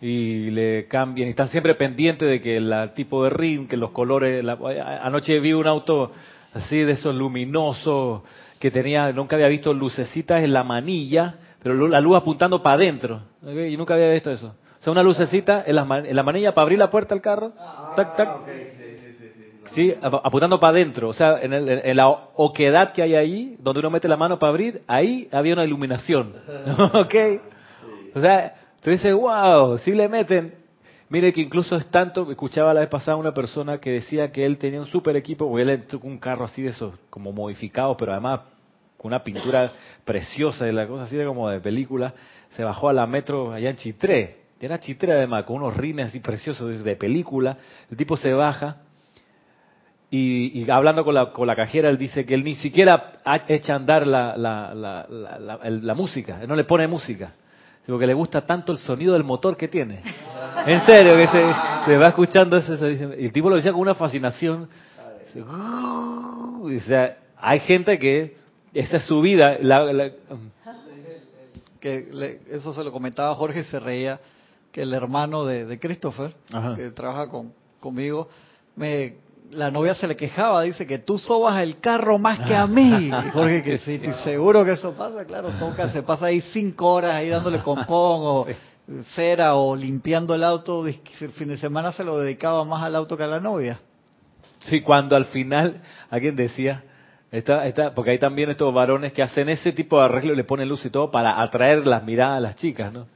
[0.00, 3.90] y le cambian y están siempre pendientes de que el tipo de ring, que los
[3.90, 4.42] colores.
[4.44, 4.58] la-
[5.02, 6.12] anoche vi un auto
[6.54, 8.22] así de esos luminosos
[8.58, 13.20] que tenía, nunca había visto lucecitas en la manilla, pero la luz apuntando para adentro.
[13.42, 13.56] ¿ok?
[13.70, 14.54] Y nunca había visto eso.
[14.80, 17.22] O sea, una lucecita en la, man- en la manilla para abrir la puerta del
[17.22, 17.52] carro.
[17.96, 18.28] tac, tac.
[19.74, 21.08] Sí, ap- apuntando para adentro.
[21.08, 24.38] O sea, en, el- en la oquedad que hay ahí, donde uno mete la mano
[24.38, 26.32] para abrir, ahí había una iluminación.
[26.94, 27.14] ¿Ok?
[28.14, 30.54] O sea, tú dices, wow, si le meten.
[31.10, 34.58] Mire que incluso es tanto, escuchaba la vez pasada una persona que decía que él
[34.58, 37.96] tenía un super equipo, o él entró con un carro así de esos, como modificados,
[37.98, 38.40] pero además
[39.00, 39.72] con una pintura
[40.04, 42.12] preciosa de la cosa así de como de película,
[42.50, 46.20] se bajó a la metro allá en Chitré, era Chitré además, con unos rines así
[46.20, 47.56] preciosos de- película,
[47.90, 48.76] el tipo se baja
[50.10, 53.40] y, y hablando con la, con la cajera, él dice que él ni siquiera ha-
[53.48, 56.86] echa a andar la, la, la, la, la- el- la música, él no le pone
[56.86, 57.32] música,
[57.86, 60.02] porque le gusta tanto el sonido del motor que tiene.
[60.66, 61.42] En serio, que se,
[61.86, 64.68] se va escuchando eso, dice- y el tipo lo decía con una fascinación.
[66.62, 68.39] O sea, hay gente que
[68.74, 69.56] esa es su vida.
[69.60, 70.10] la- la-
[71.80, 74.20] que le- eso se lo comentaba Jorge se reía
[74.70, 76.74] que el hermano de, de Christopher Ajá.
[76.76, 78.28] que trabaja con, conmigo
[78.76, 79.14] me
[79.50, 83.06] la novia se le quejaba dice que tú sobas el carro más que a mí
[83.26, 87.14] y Jorge que sí seguro que eso pasa claro toca se pasa ahí cinco horas
[87.14, 87.86] ahí dándole compón
[88.22, 88.46] o
[89.14, 90.94] cera o limpiando el auto el
[91.32, 93.80] fin de semana se lo dedicaba más al auto que a la novia
[94.66, 95.80] Sí, cuando al final
[96.10, 96.84] alguien decía,
[97.32, 100.44] está, está, porque hay también estos varones que hacen ese tipo de arreglo y le
[100.44, 103.06] ponen luz y todo para atraer las miradas a las chicas, ¿no?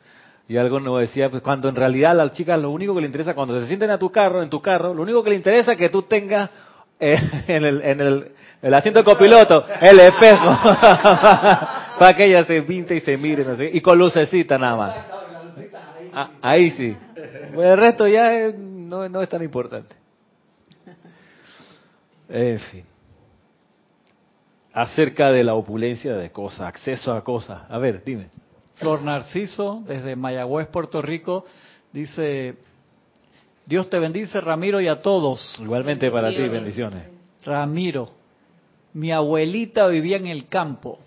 [0.47, 3.07] Y algo nos decía, pues cuando en realidad a las chicas lo único que le
[3.07, 5.73] interesa, cuando se sienten a tu carro, en tu carro, lo único que le interesa
[5.73, 6.51] es que tú tengas
[7.01, 7.17] eh,
[7.49, 10.47] en, el, en el, el asiento de copiloto el espejo
[11.99, 14.97] para que ellas se pinte y se miren, no sé, y con lucecita nada más.
[16.13, 16.97] Ah, ahí sí.
[17.55, 19.95] Pues el resto ya es- no, no es tan importante.
[22.29, 22.85] En fin.
[24.75, 27.63] Acerca de la opulencia de cosas, acceso a cosas.
[27.71, 28.29] A ver, dime.
[28.75, 31.45] Flor Narciso, desde Mayagüez, Puerto Rico,
[31.93, 32.57] dice,
[33.67, 35.57] Dios te bendice, Ramiro, y a todos.
[35.61, 37.07] Igualmente para ti, bendiciones.
[37.45, 38.11] Ramiro,
[38.95, 40.99] mi abuelita vivía en el campo,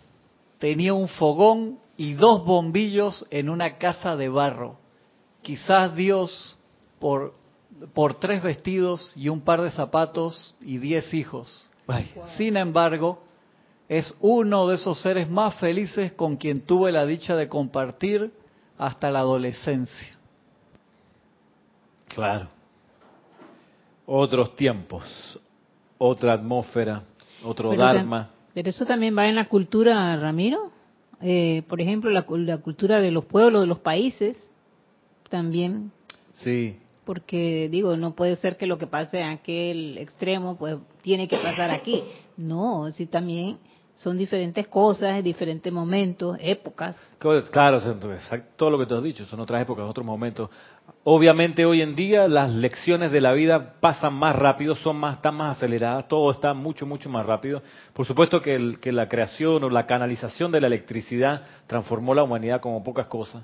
[0.59, 4.77] tenía un fogón y dos bombillos en una casa de barro.
[5.41, 6.57] Quizás Dios,
[6.99, 7.33] por,
[7.93, 11.69] por tres vestidos y un par de zapatos y diez hijos.
[11.87, 13.23] Ay, Sin embargo,
[13.89, 18.31] es uno de esos seres más felices con quien tuve la dicha de compartir
[18.77, 20.17] hasta la adolescencia.
[22.07, 22.49] claro.
[24.09, 25.03] Otros tiempos,
[25.97, 27.03] otra atmósfera,
[27.43, 28.29] otro Pero, dharma.
[28.53, 30.71] pero eso también va en la cultura, Ramiro.
[31.19, 34.37] Eh, por ejemplo, la cultura de los pueblos, de los países,
[35.29, 35.91] también,
[36.35, 41.27] Sí, porque digo, no puede ser que lo que pase en aquel extremo, pues tiene
[41.27, 42.03] que pasar aquí.
[42.37, 43.57] No, sí también
[43.97, 46.95] son diferentes cosas, diferentes momentos, épocas.
[47.17, 47.81] Claro,
[48.55, 50.51] todo lo que te has dicho, son otras épocas, otros momentos.
[51.03, 55.35] Obviamente hoy en día las lecciones de la vida pasan más rápido, son más, están
[55.35, 57.63] más aceleradas, todo está mucho, mucho más rápido.
[57.93, 62.83] Por supuesto que la creación o la canalización de la electricidad transformó la humanidad como
[62.83, 63.43] pocas cosas.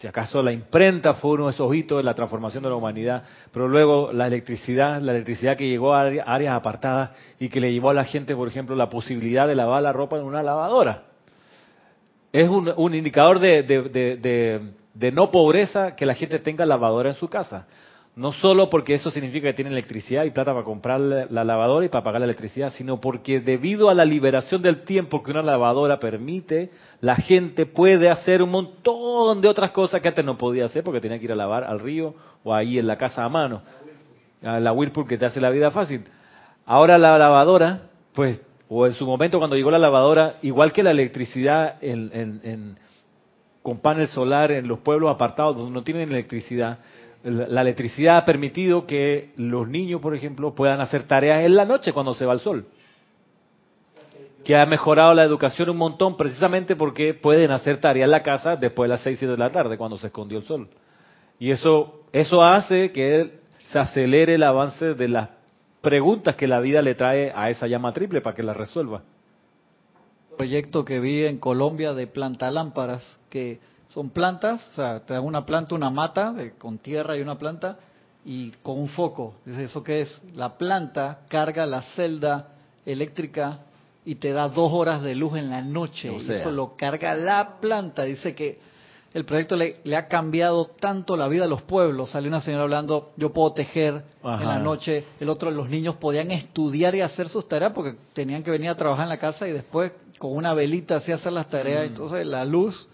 [0.00, 3.22] Si acaso la imprenta fue uno de esos hitos de la transformación de la humanidad,
[3.52, 7.72] pero luego la electricidad, la electricidad que llegó a área- áreas apartadas y que le
[7.72, 11.04] llevó a la gente, por ejemplo, la posibilidad de lavar la ropa en una lavadora
[12.32, 13.82] es un, un indicador de, de,
[14.16, 14.60] de,
[14.92, 17.66] de no pobreza que la gente tenga lavadora en su casa.
[18.16, 21.84] No solo porque eso significa que tienen electricidad y plata para comprar la la lavadora
[21.84, 25.42] y para pagar la electricidad, sino porque debido a la liberación del tiempo que una
[25.42, 30.66] lavadora permite, la gente puede hacer un montón de otras cosas que antes no podía
[30.66, 33.28] hacer porque tenía que ir a lavar al río o ahí en la casa a
[33.28, 33.62] mano.
[34.42, 36.04] La Whirlpool que te hace la vida fácil.
[36.66, 40.92] Ahora la lavadora, pues, o en su momento cuando llegó la lavadora, igual que la
[40.92, 42.10] electricidad en-
[42.44, 42.78] en-
[43.62, 46.78] con panel solar en los pueblos apartados donde no tienen electricidad,
[47.24, 51.92] la electricidad ha permitido que los niños, por ejemplo, puedan hacer tareas en la noche
[51.92, 52.66] cuando se va el sol.
[54.44, 58.56] Que ha mejorado la educación un montón precisamente porque pueden hacer tareas en la casa
[58.56, 60.68] después de las 6 de la tarde cuando se escondió el sol.
[61.38, 65.30] Y eso, eso hace que se acelere el avance de las
[65.80, 69.02] preguntas que la vida le trae a esa llama triple para que la resuelva.
[70.36, 75.44] proyecto que vi en Colombia de plantalámparas, que son plantas, o sea, te dan una
[75.46, 77.78] planta, una mata de- con tierra y una planta,
[78.24, 79.34] y con un foco.
[79.44, 80.20] Dice, ¿eso qué es?
[80.34, 82.48] La planta carga la celda
[82.86, 83.58] eléctrica
[84.04, 86.10] y te da dos horas de luz en la noche.
[86.10, 86.36] O sea.
[86.36, 88.04] eso lo carga la planta.
[88.04, 88.58] Dice que
[89.12, 92.10] el proyecto le, le ha cambiado tanto la vida a los pueblos.
[92.10, 94.42] Salió una señora hablando, yo puedo tejer Ajá.
[94.42, 95.04] en la noche.
[95.20, 98.74] El otro, los niños podían estudiar y hacer sus tareas porque tenían que venir a
[98.76, 101.82] trabajar en la casa y después con una velita así hacer las tareas.
[101.82, 101.86] Mm.
[101.86, 102.88] Entonces la luz,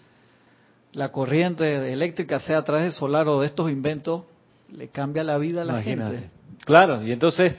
[0.93, 4.23] la corriente eléctrica, sea a través de solar o de estos inventos,
[4.71, 6.17] le cambia la vida a la Imagínate.
[6.17, 6.29] gente.
[6.65, 7.55] Claro, y entonces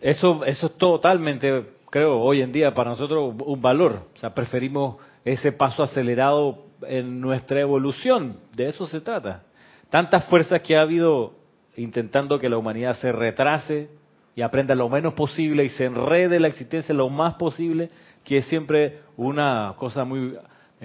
[0.00, 4.02] eso, eso es totalmente, creo, hoy en día para nosotros un valor.
[4.14, 8.36] O sea, preferimos ese paso acelerado en nuestra evolución.
[8.54, 9.42] De eso se trata.
[9.88, 11.32] Tantas fuerzas que ha habido
[11.76, 13.88] intentando que la humanidad se retrase
[14.36, 17.90] y aprenda lo menos posible y se enrede la existencia lo más posible,
[18.24, 20.36] que es siempre una cosa muy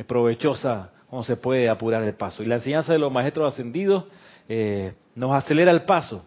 [0.07, 2.43] provechosa cómo se puede apurar el paso.
[2.43, 4.05] Y la enseñanza de los maestros ascendidos
[4.47, 6.23] eh, nos acelera el paso,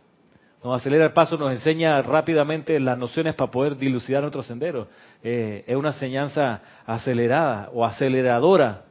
[0.63, 4.89] nos acelera el paso, nos enseña rápidamente las nociones para poder dilucidar nuestro sendero.
[5.23, 8.85] Eh, es una enseñanza acelerada o aceleradora.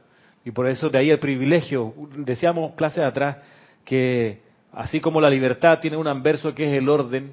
[0.44, 1.94] Y por eso de ahí el privilegio.
[2.16, 3.38] Decíamos clases atrás
[3.84, 4.40] que
[4.72, 7.32] así como la libertad tiene un anverso que es el orden,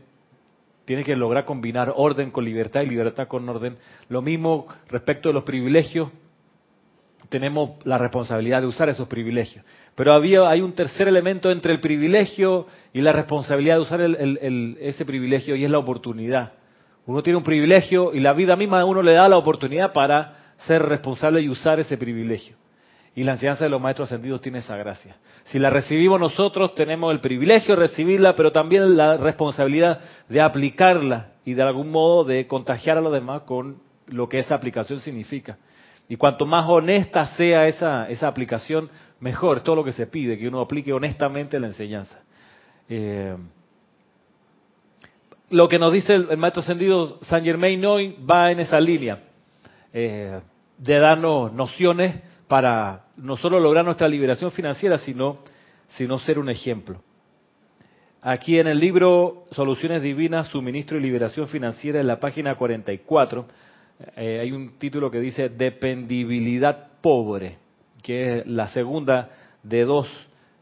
[0.86, 3.78] tiene que lograr combinar orden con libertad y libertad con orden.
[4.10, 6.10] Lo mismo respecto de los privilegios,
[7.30, 9.64] tenemos la responsabilidad de usar esos privilegios.
[9.96, 14.78] Pero había, hay un tercer elemento entre el privilegio y la responsabilidad de usar el-
[14.82, 16.54] ese privilegio y es la oportunidad.
[17.06, 20.54] Uno tiene un privilegio y la vida misma a uno le da la oportunidad para
[20.68, 22.56] ser responsable y usar ese privilegio.
[23.16, 25.18] Y la enseñanza de los maestros ascendidos tiene esa gracia.
[25.46, 30.00] Si la recibimos nosotros, tenemos el privilegio de recibirla, pero también la responsabilidad
[30.30, 33.78] de aplicarla y de algún modo de contagiar a los demás con
[34.08, 35.58] lo que esa aplicación significa.
[36.10, 38.90] Y cuanto más honesta sea esa, esa aplicación,
[39.20, 42.20] mejor es todo lo que se pide, que uno aplique honestamente la enseñanza.
[42.90, 43.38] Eh,
[45.52, 49.20] lo que nos dice el, maestro ascendido San Germain hoy va en esa línea
[49.94, 50.42] eh,
[50.78, 55.38] de darnos nociones para no solo lograr nuestra liberación financiera, sino,
[55.90, 57.04] sino ser un ejemplo.
[58.22, 63.46] Aquí en el libro Soluciones Divinas, Suministro y Liberación Financiera, en la página 44,
[64.16, 67.58] eh, hay un título que dice Dependibilidad Pobre,
[68.02, 69.30] que es la segunda
[69.64, 70.08] de dos,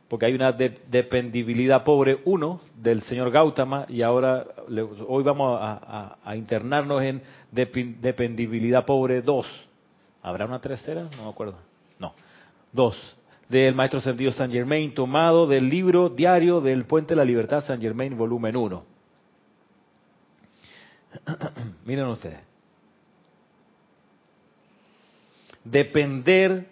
[0.08, 4.46] porque hay una de- dependibilidad pobre, uno, del señor Gautama, y ahora
[5.08, 7.22] hoy vamos a, internarnos en
[7.52, 9.46] dependibilidad pobre dos.
[10.24, 11.04] ¿Habrá una tercera?
[11.18, 11.58] No me acuerdo.
[12.00, 12.14] No.
[12.72, 12.98] Dos.
[13.50, 17.80] Del maestro sentido San Germain, tomado del libro diario del Puente de la Libertad San
[17.80, 18.84] Germain, volumen 1.
[21.86, 22.40] Miren ustedes.
[25.72, 26.68] Depender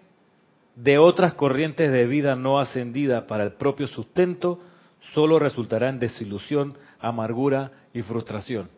[0.76, 4.60] de otras corrientes de vida no ascendidas para el propio sustento
[5.14, 8.70] solo resultará en desilusión, amargura y frustración.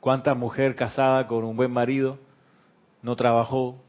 [0.00, 2.18] ¿Cuánta mujer casada con un buen marido
[3.02, 3.80] no trabajó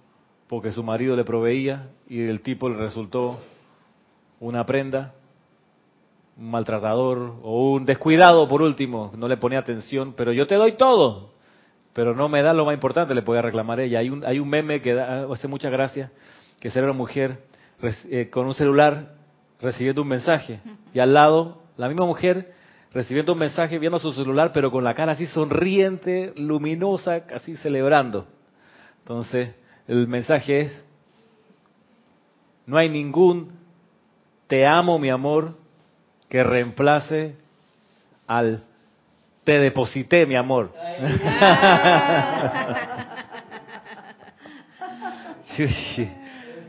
[0.48, 3.39] porque su marido le proveía y el tipo le resultó
[4.39, 5.14] una prenda,
[6.38, 10.78] un maltratador o un descuidado por último, no le ponía atención, pero yo te doy
[10.78, 11.33] todo,
[11.94, 14.00] pero no me da lo más importante, le podía reclamar ella.
[14.00, 16.12] Hay un, meme que da, hace mucha gracia,
[16.60, 17.39] que será una mujer
[18.10, 19.16] eh, con un celular
[19.62, 20.60] recibiendo un mensaje
[20.94, 22.54] y al lado la misma mujer
[22.94, 28.28] recibiendo un mensaje, viendo su celular, pero con la cara así sonriente, luminosa, casi celebrando.
[29.00, 29.56] Entonces,
[29.88, 30.86] el mensaje es,
[32.66, 33.64] no hay ningún
[34.48, 35.56] te amo, mi amor,
[36.30, 37.36] que reemplace
[38.28, 38.64] al
[39.44, 40.72] te deposité, mi amor.
[45.56, 46.12] Sí, sí.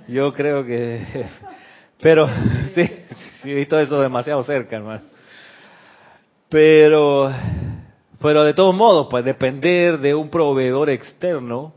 [0.08, 1.00] Yo creo que...
[2.00, 2.28] Pero,
[2.74, 2.84] sí,
[3.42, 5.02] sí, he visto eso demasiado cerca, hermano.
[6.50, 7.32] Pero,
[8.20, 11.72] pero de todos modos, pues depender de un proveedor externo,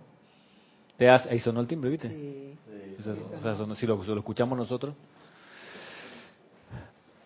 [0.97, 2.09] te hace, ahí sonó el timbre, ¿viste?
[2.09, 2.53] Sí.
[3.39, 4.93] O sea, sonó- si lo, si lo escuchamos nosotros.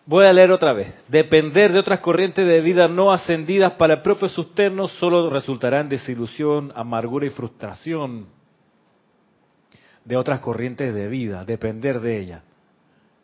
[0.04, 0.92] Voy a leer otra vez.
[1.08, 5.88] Depender de otras corrientes de vida no ascendidas para el propio sustento solo resultará en
[5.88, 8.26] desilusión, amargura y frustración
[10.04, 12.42] de otras corrientes de vida, depender de ellas.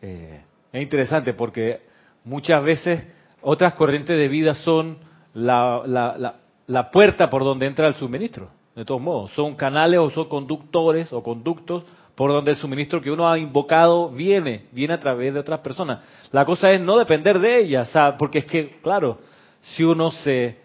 [0.01, 1.81] Eh, es interesante porque
[2.25, 3.05] muchas veces
[3.43, 4.99] otras corrientes de vida son
[5.35, 6.37] la, la, la,
[6.69, 8.51] la puerta por donde entra el suministro.
[8.77, 11.83] De todos modos, son canales o son conductores o conductos
[12.19, 16.01] por donde el suministro que uno ha invocado viene, viene a través de otras personas.
[16.33, 19.21] La cosa es no depender de ellas, sea, porque es que, claro,
[19.63, 20.57] si uno se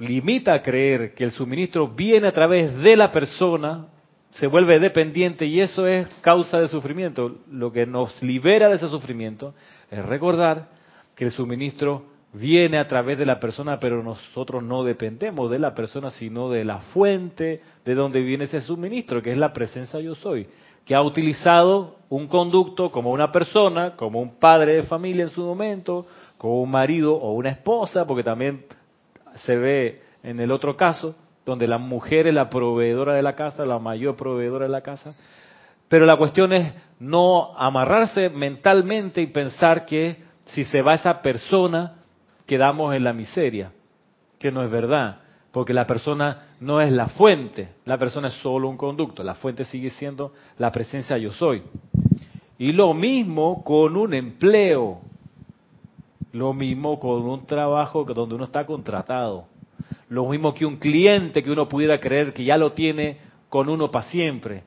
[0.00, 3.86] limita a creer que el suministro viene a través de la persona,
[4.30, 7.36] se vuelve dependiente y eso es causa de sufrimiento.
[7.48, 9.54] Lo que nos libera de ese sufrimiento
[9.92, 10.70] es recordar
[11.14, 12.02] que el suministro
[12.38, 16.64] viene a través de la persona, pero nosotros no dependemos de la persona, sino de
[16.64, 20.46] la fuente de donde viene ese suministro, que es la presencia yo soy,
[20.84, 25.42] que ha utilizado un conducto como una persona, como un padre de familia en su
[25.42, 26.06] momento,
[26.38, 28.64] como un marido o una esposa, porque también
[29.34, 31.14] se ve en el otro caso,
[31.44, 35.14] donde la mujer es la proveedora de la casa, la mayor proveedora de la casa.
[35.88, 41.97] Pero la cuestión es no amarrarse mentalmente y pensar que si se va esa persona,
[42.48, 43.70] quedamos en la miseria,
[44.38, 45.18] que no es verdad,
[45.52, 49.64] porque la persona no es la fuente, la persona es solo un conducto, la fuente
[49.66, 51.62] sigue siendo la presencia yo soy.
[52.58, 54.98] Y lo mismo con un empleo,
[56.32, 59.44] lo mismo con un trabajo donde uno está contratado.
[60.08, 63.18] Lo mismo que un cliente que uno pudiera creer que ya lo tiene
[63.50, 64.62] con uno para siempre.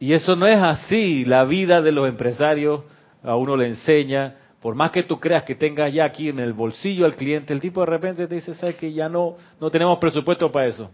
[0.00, 1.24] Y eso no es así.
[1.24, 2.82] La vida de los empresarios
[3.22, 4.34] a uno le enseña,
[4.64, 7.60] por más que tú creas que tengas ya aquí en el bolsillo al cliente, el
[7.60, 10.90] tipo de repente te dice, sabes que ya no, no tenemos presupuesto para eso.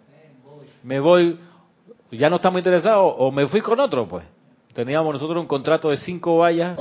[0.82, 1.38] Me voy,
[2.10, 4.24] ya no estamos interesados, o me fui con otro, pues.
[4.72, 6.80] Teníamos nosotros un contrato de cinco vallas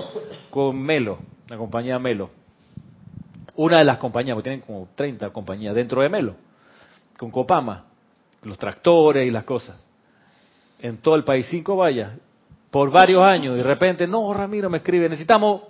[0.50, 2.32] con Melo, la compañía Melo.
[3.56, 6.38] Una de las compañías, porque tienen como 30 compañías dentro de Melo,
[7.20, 7.86] con Copama,
[8.42, 9.80] los tractores y las cosas.
[10.80, 12.18] En todo el país, cinco vallas,
[12.72, 13.54] por varios años.
[13.54, 15.62] Y de repente, no, Ramiro me escribe, necesitamos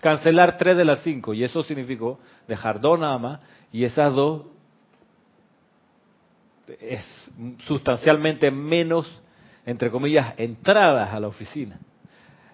[0.00, 1.34] cancelar tres de las cinco.
[1.34, 3.40] Y eso significó dejar dos nada más.
[3.72, 4.42] Y esas dos
[6.80, 7.32] es
[7.66, 9.10] sustancialmente menos,
[9.66, 11.78] entre comillas, entradas a la oficina.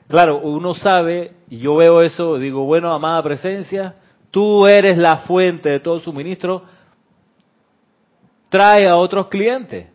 [0.09, 3.97] Claro, uno sabe, y yo veo eso, digo, bueno, amada presencia,
[4.31, 6.63] tú eres la fuente de todo suministro,
[8.49, 9.89] trae a otros clientes,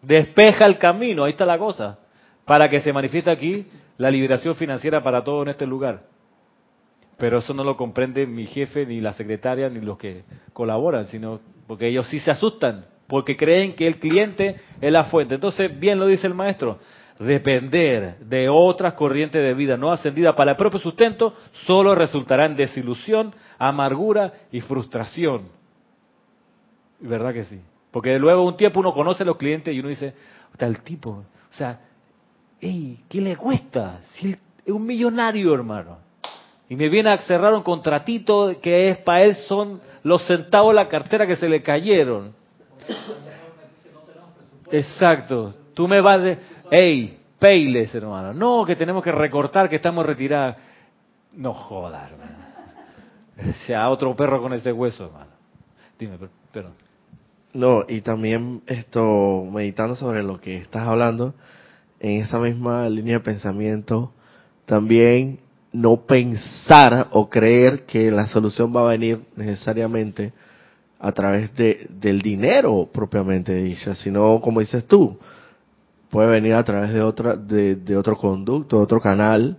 [0.00, 1.98] despeja el camino, ahí está la cosa,
[2.46, 6.02] para que se manifieste aquí la liberación financiera para todo en este lugar.
[7.18, 11.40] Pero eso no lo comprende mi jefe, ni la secretaria, ni los que colaboran, sino
[11.66, 15.36] porque ellos sí se asustan, porque creen que el cliente es la fuente.
[15.36, 16.78] Entonces, bien lo dice el maestro,
[17.18, 21.34] depender de otras corrientes de vida no ascendidas para el propio sustento
[21.66, 25.48] solo resultará en desilusión, amargura y frustración.
[27.00, 27.60] ¿Verdad que sí?
[27.90, 30.14] Porque luego un tiempo uno conoce a los clientes y uno dice,
[30.58, 31.80] el tipo, o sea,
[32.62, 34.00] hey, ¿qué le cuesta?
[34.12, 34.38] Si es
[34.72, 35.98] un millonario, hermano.
[36.68, 40.76] Y me viene a cerrar un contratito que es para él son los centavos de
[40.76, 42.32] la cartera que se le cayeron.
[44.70, 45.52] Exacto.
[45.74, 46.38] Tú me vas de,
[46.70, 48.32] hey, peiles, hermano.
[48.32, 50.56] No, que tenemos que recortar, que estamos retirados.
[51.32, 53.52] No jodas, hermano.
[53.66, 55.32] Sea otro perro con ese hueso, hermano.
[55.98, 56.72] Dime, per- perdón.
[57.54, 61.34] No, y también esto, meditando sobre lo que estás hablando,
[62.02, 64.12] en esa misma línea de pensamiento,
[64.66, 65.38] también
[65.72, 70.32] no pensar o creer que la solución va a venir necesariamente
[70.98, 75.16] a través de, del dinero propiamente dicha, sino como dices tú,
[76.10, 79.56] puede venir a través de otra, de, de otro conducto, de otro canal,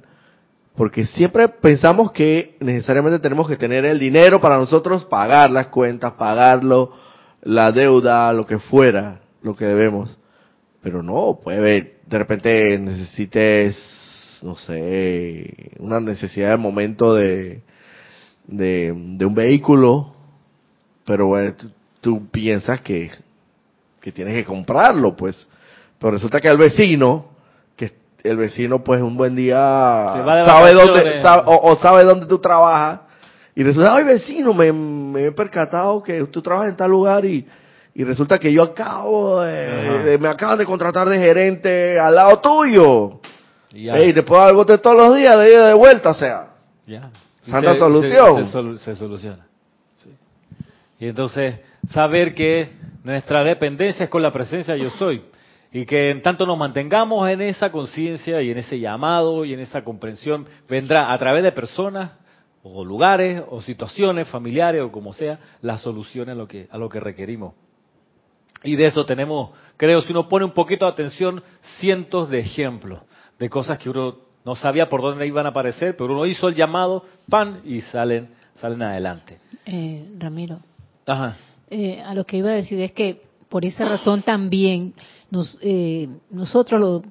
[0.76, 6.14] porque siempre pensamos que necesariamente tenemos que tener el dinero para nosotros pagar las cuentas,
[6.14, 6.92] pagarlo,
[7.42, 10.18] la deuda, lo que fuera, lo que debemos.
[10.84, 13.78] Pero no, puede haber, de repente necesites,
[14.44, 17.62] no sé, una necesidad de momento de,
[18.48, 20.14] de, de un vehículo,
[21.06, 21.72] pero bueno, tú,
[22.02, 23.10] tú piensas que,
[24.02, 25.48] que tienes que comprarlo, pues.
[26.00, 27.28] Pero resulta que el vecino,
[27.78, 29.56] que el vecino pues un buen día
[30.46, 33.00] sabe dónde, sabe- o, o sabe dónde tú trabajas,
[33.56, 37.46] y resulta, ay vecino, me, me he percatado que tú trabajas en tal lugar y,
[37.96, 42.40] y resulta que yo acabo de, de- me acaban de contratar de gerente al lado
[42.40, 43.20] tuyo.
[43.72, 43.98] Y ya.
[43.98, 46.54] Ey, te puedo dar bote todos los días de ida de vuelta, o sea.
[46.88, 47.12] Ya.
[47.44, 48.46] Santa se- solución.
[48.46, 49.46] Se, se se soluciona.
[49.98, 50.10] Sí.
[51.00, 52.70] Y entonces, saber que
[53.04, 55.24] nuestra dependencia es con la presencia yo soy.
[55.72, 59.60] Y que en tanto nos mantengamos en esa conciencia y en ese llamado y en
[59.60, 62.12] esa comprensión, vendrá a través de personas
[62.62, 66.90] o lugares o situaciones familiares o como sea, la solución a lo que, a lo
[66.90, 67.56] que requerimos.
[68.64, 71.44] Y de eso tenemos, creo, si uno pone un poquito de atención,
[71.80, 73.02] cientos de ejemplos
[73.40, 76.56] de cosas que uno no sabía por dónde iban a aparecer, pero uno hizo el
[76.56, 79.40] llamado, pan, y salen, salen adelante.
[79.66, 80.60] Eh, Ramiro,
[81.06, 81.38] Ajá.
[81.70, 84.94] eh, a lo que iba a decir es que por esa razón también
[85.30, 87.04] nos, eh, nosotros lo-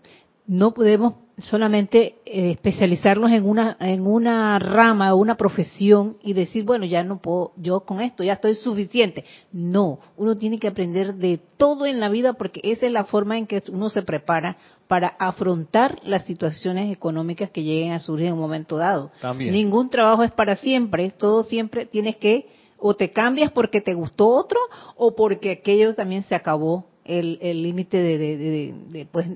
[0.47, 6.65] no podemos solamente eh, especializarnos en una en una rama o una profesión y decir
[6.65, 11.15] bueno ya no puedo yo con esto ya estoy suficiente no uno tiene que aprender
[11.15, 14.57] de todo en la vida porque esa es la forma en que uno se prepara
[14.89, 19.53] para afrontar las situaciones económicas que lleguen a surgir en un momento dado También.
[19.53, 22.47] ningún trabajo es para siempre todo siempre tienes que
[22.79, 24.59] o te cambias porque te gustó otro
[24.97, 29.27] o porque aquello también se acabó el el límite de, de, de- de- de, pues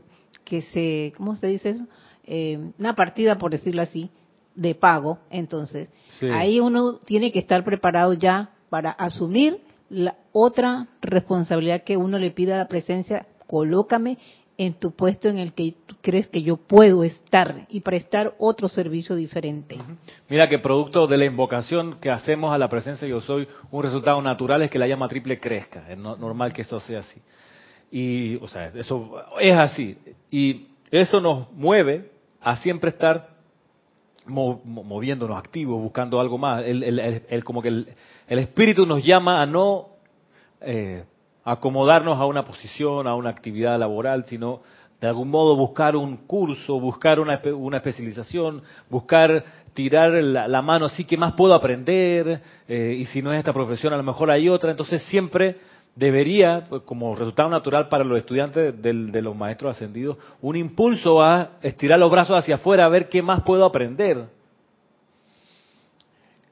[0.46, 1.84] que se cómo se dice eso
[2.28, 4.08] Eh, una partida por decirlo así
[4.56, 5.88] de pago entonces
[6.18, 6.26] Sí.
[6.26, 9.58] ahí uno tiene que estar preparado ya para asumir
[9.90, 14.18] la otra responsabilidad que uno le pida a la presencia colócame
[14.58, 18.68] en tu puesto en el que tú crees que yo puedo estar y prestar otro
[18.70, 19.76] servicio diferente.
[20.30, 24.20] Mira que producto de la invocación que hacemos a la presencia yo soy, un resultado
[24.22, 25.84] natural es que la llama triple crezca.
[25.90, 27.20] Es no- normal que eso sea así.
[27.90, 29.96] Y, o sea, eso es así.
[30.30, 32.10] Y eso nos mueve
[32.40, 33.28] a siempre estar
[34.26, 36.64] mo- mo- moviéndonos, activos, buscando algo más.
[36.64, 37.86] El, el- el- como que el,
[38.28, 39.88] espíritu nos llama a no
[40.60, 41.04] eh,
[41.44, 44.62] acomodarnos a una posición, a una actividad laboral, sino
[45.00, 50.86] de algún modo buscar un curso, buscar una, una especialización, buscar tirar la, la mano,
[50.86, 54.30] así que más puedo aprender, eh, y si no es esta profesión, a lo mejor
[54.30, 54.70] hay otra.
[54.70, 55.56] Entonces siempre
[55.96, 61.52] debería, pues, como resultado natural para los estudiantes de los maestros ascendidos, un impulso a
[61.62, 64.26] estirar los brazos hacia afuera, a ver qué más puedo aprender.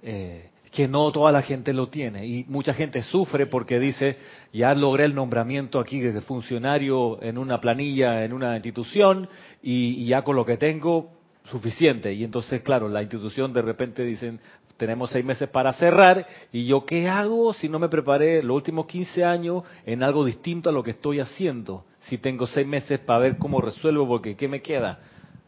[0.03, 4.17] Eh, que no toda la gente lo tiene y mucha gente sufre porque dice
[4.53, 9.29] ya logré el nombramiento aquí de funcionario en una planilla en una institución
[9.63, 11.13] y, y ya con lo que tengo
[11.45, 14.41] suficiente y entonces claro la institución de repente dicen
[14.77, 18.87] tenemos seis meses para cerrar y yo qué hago si no me preparé los últimos
[18.87, 23.21] 15 años en algo distinto a lo que estoy haciendo si tengo seis meses para
[23.21, 24.99] ver cómo resuelvo porque qué me queda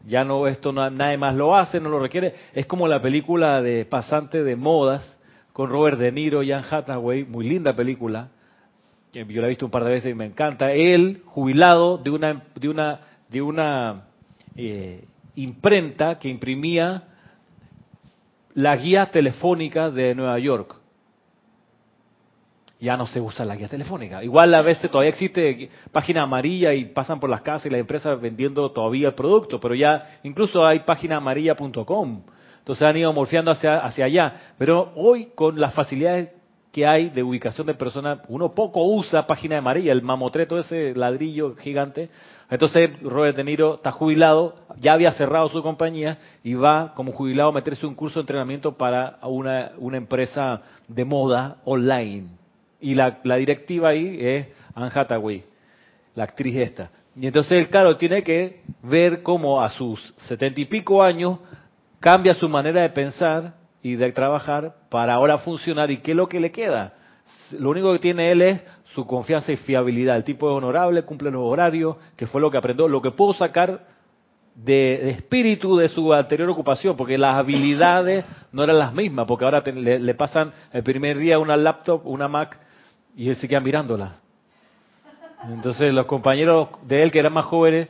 [0.07, 2.33] ya no esto no, nadie más lo hace, no lo requiere.
[2.53, 5.17] Es como la película de Pasante de Modas
[5.51, 8.29] con Robert De Niro y Anne Hathaway, muy linda película.
[9.11, 10.71] que Yo la he visto un par de veces y me encanta.
[10.71, 14.03] Él, jubilado de una de una de una
[14.55, 15.03] eh,
[15.35, 17.03] imprenta que imprimía
[18.57, 20.75] la guía telefónica de Nueva York.
[22.79, 24.23] Ya no se usa la guía telefónica.
[24.23, 28.19] Igual a veces todavía existe página amarilla y pasan por las casas y las empresas
[28.19, 32.23] vendiendo todavía el producto, pero ya incluso hay página amarilla.com.
[32.57, 34.33] Entonces han ido morfeando hacia, hacia allá.
[34.57, 36.29] Pero hoy con las facilidades
[36.77, 41.55] que hay de ubicación de personas, uno poco usa página amarilla, el mamotreto ese ladrillo
[41.55, 42.07] gigante.
[42.51, 47.49] Entonces Robert De Niro está jubilado, ya había cerrado su compañía y va como jubilado
[47.49, 52.27] a meterse un curso de entrenamiento para una, una empresa de moda online.
[52.79, 55.43] Y la, la directiva ahí es Anne Hathaway,
[56.13, 56.91] la actriz esta.
[57.19, 61.39] Y entonces él, claro, tiene que ver cómo a sus setenta y pico años
[61.99, 63.55] cambia su manera de pensar
[63.87, 65.89] y de trabajar para ahora funcionar.
[65.89, 66.93] ¿Y qué es lo que le queda?
[67.57, 70.17] Lo único que tiene él es su confianza y fiabilidad.
[70.17, 72.89] El tipo es honorable, cumple los horarios, que fue lo que aprendió.
[72.89, 73.85] Lo que pudo sacar
[74.55, 79.61] de, espíritu de su anterior ocupación, porque las habilidades no eran las mismas, porque ahora
[79.61, 82.59] le, pasan el primer día una laptop, una Mac,
[83.15, 84.19] y él se queda mirándola.
[85.47, 87.87] Entonces los compañeros de él, que eran más jóvenes,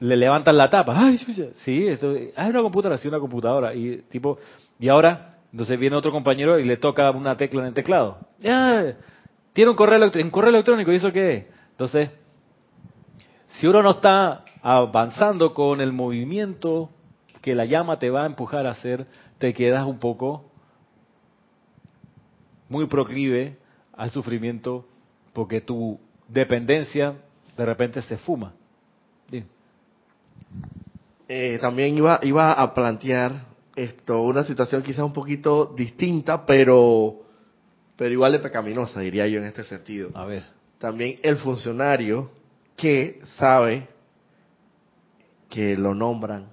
[0.00, 0.94] le levantan la tapa.
[0.96, 3.74] Ay, sí, esto, hay una computadora, sí, una computadora.
[3.74, 4.38] Y tipo,
[4.78, 8.18] y ahora, entonces viene otro compañero y le toca una tecla en el teclado.
[8.40, 8.96] Ya,
[9.52, 11.44] tiene un correo, un correo electrónico, ¿y eso qué es?
[11.70, 12.10] Entonces,
[13.46, 16.90] si uno no está avanzando con el movimiento
[17.40, 19.06] que la llama te va a empujar a hacer,
[19.38, 20.50] te quedas un poco
[22.68, 23.56] muy proclive
[23.96, 24.84] al sufrimiento
[25.32, 25.98] porque tu
[26.28, 27.14] dependencia
[27.56, 28.52] de repente se fuma.
[31.28, 33.46] Eh, también iba, iba a plantear
[33.76, 37.26] esto, una situación quizás un poquito distinta, pero
[37.96, 40.10] pero igual de pecaminosa, diría yo en este sentido.
[40.14, 40.42] A ver.
[40.78, 42.30] También el funcionario
[42.76, 43.88] que sabe
[45.48, 46.48] que lo nombran,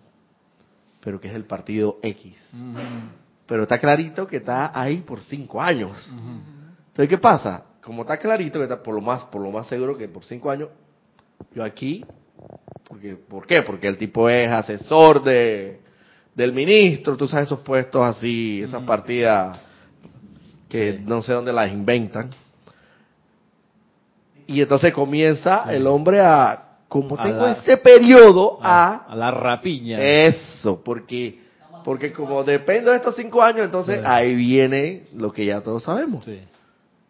[1.02, 2.36] pero que es el partido X.
[3.46, 5.92] Pero está clarito que está ahí por cinco años.
[6.88, 7.66] Entonces, ¿qué pasa?
[7.84, 10.50] Como está clarito que está por lo más, por lo más seguro que por cinco
[10.50, 10.70] años,
[11.54, 12.06] yo aquí,
[12.88, 13.62] porque, ¿por qué?
[13.64, 15.82] Porque el tipo es asesor de
[16.36, 19.60] del ministro, tú sabes esos puestos así, esas partidas
[20.70, 22.30] que no sé dónde las inventan.
[24.48, 29.32] Y entonces comienza el hombre a, como A tengo la- este periodo, a A la
[29.32, 30.00] rapiña.
[30.02, 31.42] eso, porque
[31.84, 34.04] porque como depende de estos cinco años, entonces Sí.
[34.06, 36.40] ahí viene lo que ya todos sabemos Sí.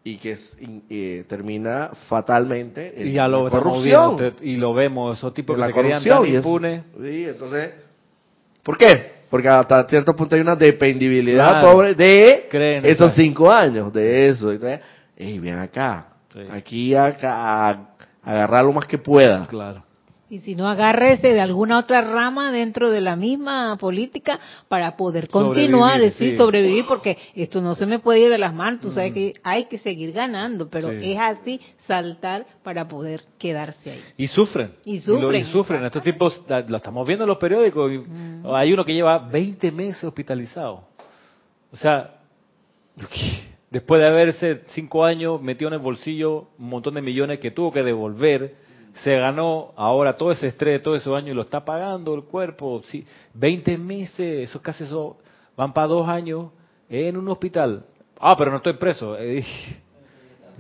[0.04, 0.58] y que es-
[0.90, 5.56] eh, termina fatalmente en Y ya lo la corrupción, viendo, y lo vemos, esos tipos
[5.56, 6.84] que la se querían corrupción tan y es- impunes.
[7.04, 7.72] sí, entonces,
[8.64, 9.13] ¿por qué?
[9.34, 11.72] Porque hasta cierto punto hay una dependibilidad Claro.
[11.72, 14.52] pobre de Creen, esos cinco años, de eso.
[14.52, 14.80] Entonces,
[15.18, 16.42] hey, ven acá, Sí.
[16.52, 17.88] aquí acá, a,
[18.22, 19.48] agarrar lo más que pueda.
[19.48, 19.84] Claro.
[20.34, 25.28] Y si no, agárrese de alguna otra rama dentro de la misma política para poder
[25.28, 26.38] continuar, Sobrevivir, sí, sí.
[26.38, 29.66] sobrevivir, porque esto no se me puede ir de las manos, tú sabes que hay
[29.66, 31.12] que seguir ganando, pero Sí.
[31.12, 34.02] es así, saltar para poder quedarse ahí.
[34.18, 34.72] Y sufren.
[34.86, 35.86] Y lo- sufren, Y, sufren.
[35.86, 37.92] Estos tipos, lo estamos viendo en los periódicos.
[37.92, 38.02] y
[38.56, 40.84] Hay uno que lleva 20 meses hospitalizado.
[41.72, 42.16] O sea,
[43.70, 47.72] después de haberse cinco años metido en el bolsillo un montón de millones que tuvo
[47.72, 48.63] que devolver,
[48.94, 52.82] se ganó ahora todo ese estrés, todo esos años y lo está pagando el cuerpo.
[52.86, 55.18] Sí, 20 meses, eso casi eso,
[55.58, 56.52] van para dos años
[56.90, 57.86] en un hospital.
[58.20, 59.18] Ah, pero no estoy preso.
[59.18, 59.44] Eh,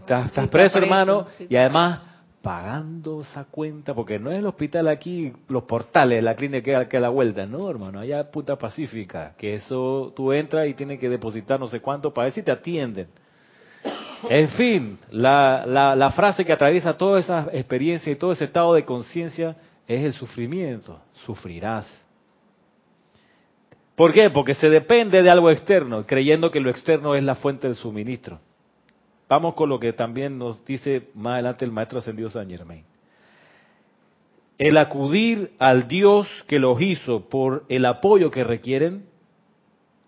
[0.04, 2.06] Estás, estás está preso, hermano, y además
[2.42, 6.98] pagando esa cuenta, porque no es el hospital aquí, los portales, la clínica que, que
[6.98, 11.00] a la vuelta, no, hermano, allá es puta pacífica, que eso tú entras y tienes
[11.00, 13.08] que depositar no sé cuánto para ver si te atienden.
[14.30, 18.86] En fin, la, la, frase que atraviesa toda esa experiencia y todo ese estado de
[18.86, 19.55] conciencia
[19.88, 20.99] es el sufrimiento.
[21.26, 21.86] Sufrirás.
[23.95, 24.30] ¿Por qué?
[24.30, 28.39] Porque se depende de algo externo, creyendo que lo externo es la fuente del suministro.
[29.30, 32.84] Vamos con lo que también nos dice más adelante el maestro ascendido San Germain.
[34.57, 39.05] El acudir al Dios que los hizo por el apoyo que requieren,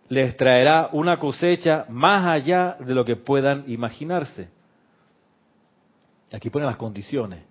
[0.07, 4.49] les traerá una cosecha más allá de lo que puedan imaginarse.
[6.31, 7.41] Aquí ponen las condiciones.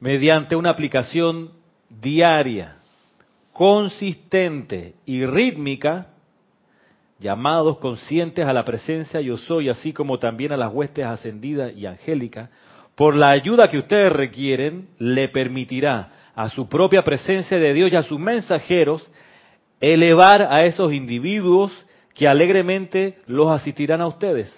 [0.00, 1.50] Mediante una aplicación
[1.88, 2.76] diaria,
[3.52, 6.08] consistente y rítmica,
[7.18, 11.86] llamados conscientes a la presencia yo soy, así como también a las huestes ascendidas y
[11.86, 12.50] angélicas,
[12.96, 17.96] por la ayuda que ustedes requieren, le permitirá a su propia presencia de Dios y
[17.96, 19.08] a sus mensajeros
[19.92, 21.70] elevar a esos individuos
[22.14, 24.50] que alegremente los asistirán a ustedes,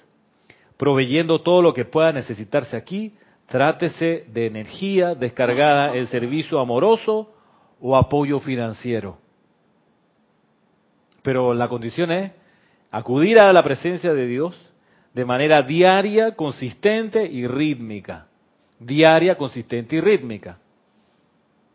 [0.77, 3.15] proveyendo todo lo que pueda necesitarse aquí,
[3.47, 7.33] trátese de energía descargada en servicio amoroso
[7.81, 9.19] o apoyo financiero.
[11.23, 12.33] Pero la condición es
[12.91, 14.57] acudir a la presencia de Dios
[15.13, 18.27] de manera diaria, consistente y rítmica.
[18.79, 20.59] Diaria, consistente y rítmica.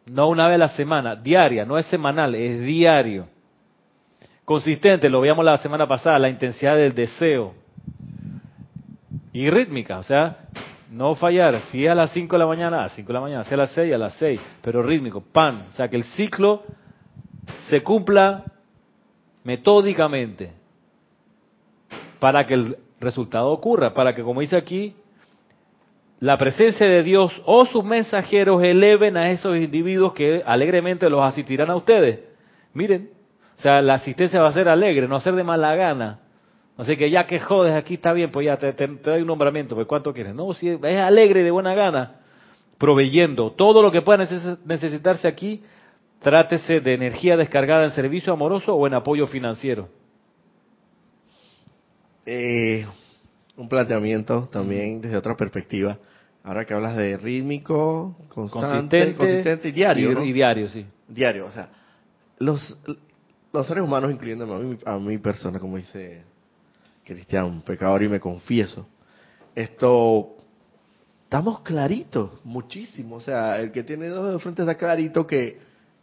[0.06, 3.28] No una vez a la semana, diaria, no es semanal, es diario.
[4.52, 7.54] Consistente, lo veíamos la semana pasada, la intensidad del deseo.
[9.32, 10.40] Y rítmica, o sea,
[10.90, 11.58] no fallar.
[11.72, 13.48] Si es a las 5 de la mañana, a las 5 de la mañana, si
[13.48, 15.68] es a las 6, a las 6, pero rítmico, pan.
[15.72, 16.64] O sea, que el ciclo
[17.70, 18.44] se cumpla
[19.46, 20.52] metódicamente
[22.20, 24.94] para que el resultado ocurra, para que, como dice aquí,
[26.20, 31.70] la presencia de Dios o sus mensajeros eleven a esos individuos que alegremente los asistirán
[31.70, 32.20] a ustedes.
[32.74, 33.21] Miren,
[33.62, 36.18] o sea, la asistencia va a ser alegre, no va a ser de mala gana.
[36.78, 39.28] Así que ya que jodes aquí está bien, pues ya te, te, te doy un
[39.28, 40.34] nombramiento, pues ¿cuánto quieres?
[40.34, 42.22] No, si es alegre y de buena gana,
[42.80, 45.62] proveyendo todo lo que pueda neces- necesitarse aquí,
[46.24, 49.90] trátese de energía descargada en servicio amoroso o en apoyo financiero.
[52.26, 52.88] Eh,
[53.58, 56.00] un planteamiento también desde otra perspectiva.
[56.44, 60.24] Ahora que hablas de rítmico, constante, consistente, y diario, y, ¿no?
[60.26, 60.84] y diario, sí.
[61.08, 61.70] diario, o sea,
[62.40, 62.76] los,
[63.52, 66.24] los seres humanos, incluyéndome a mí, a mi persona, como dice
[67.04, 68.88] Cristian, pecador y me confieso,
[69.56, 70.38] esto,
[71.24, 75.60] estamos claritos, muchísimo, o sea, el que tiene dos de frente está clarito que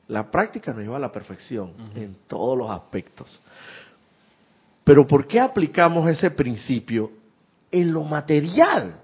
[0.09, 3.41] la práctica nos lleva a la perfección en todos los aspectos.
[4.85, 7.11] Pero ¿por qué aplicamos ese principio
[7.71, 9.01] en lo material?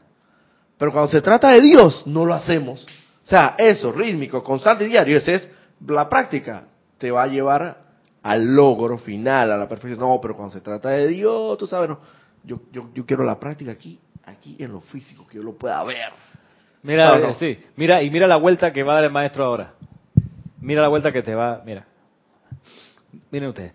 [0.78, 2.86] Pero cuando se trata de Dios, no lo hacemos.
[3.22, 5.48] O sea, eso, rítmico, constante y diario, esa es
[5.86, 6.68] la práctica.
[6.96, 7.83] Te va a llevar
[8.24, 10.00] al logro final, a la perfección.
[10.00, 12.00] No, pero cuando se trata de Dios, tú sabes, no.
[12.42, 15.84] yo, yo, yo quiero la práctica aquí, aquí en lo físico, que yo lo pueda
[15.84, 16.10] ver.
[16.82, 17.28] Mira, No, no.
[17.28, 19.74] eh, sí, mira, y mira la vuelta que va a dar el maestro ahora.
[20.60, 21.86] Mira la vuelta que te va, mira.
[23.30, 23.72] Miren ustedes.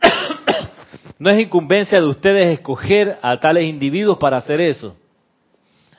[1.18, 4.96] No es incumbencia de ustedes escoger a tales individuos para hacer eso.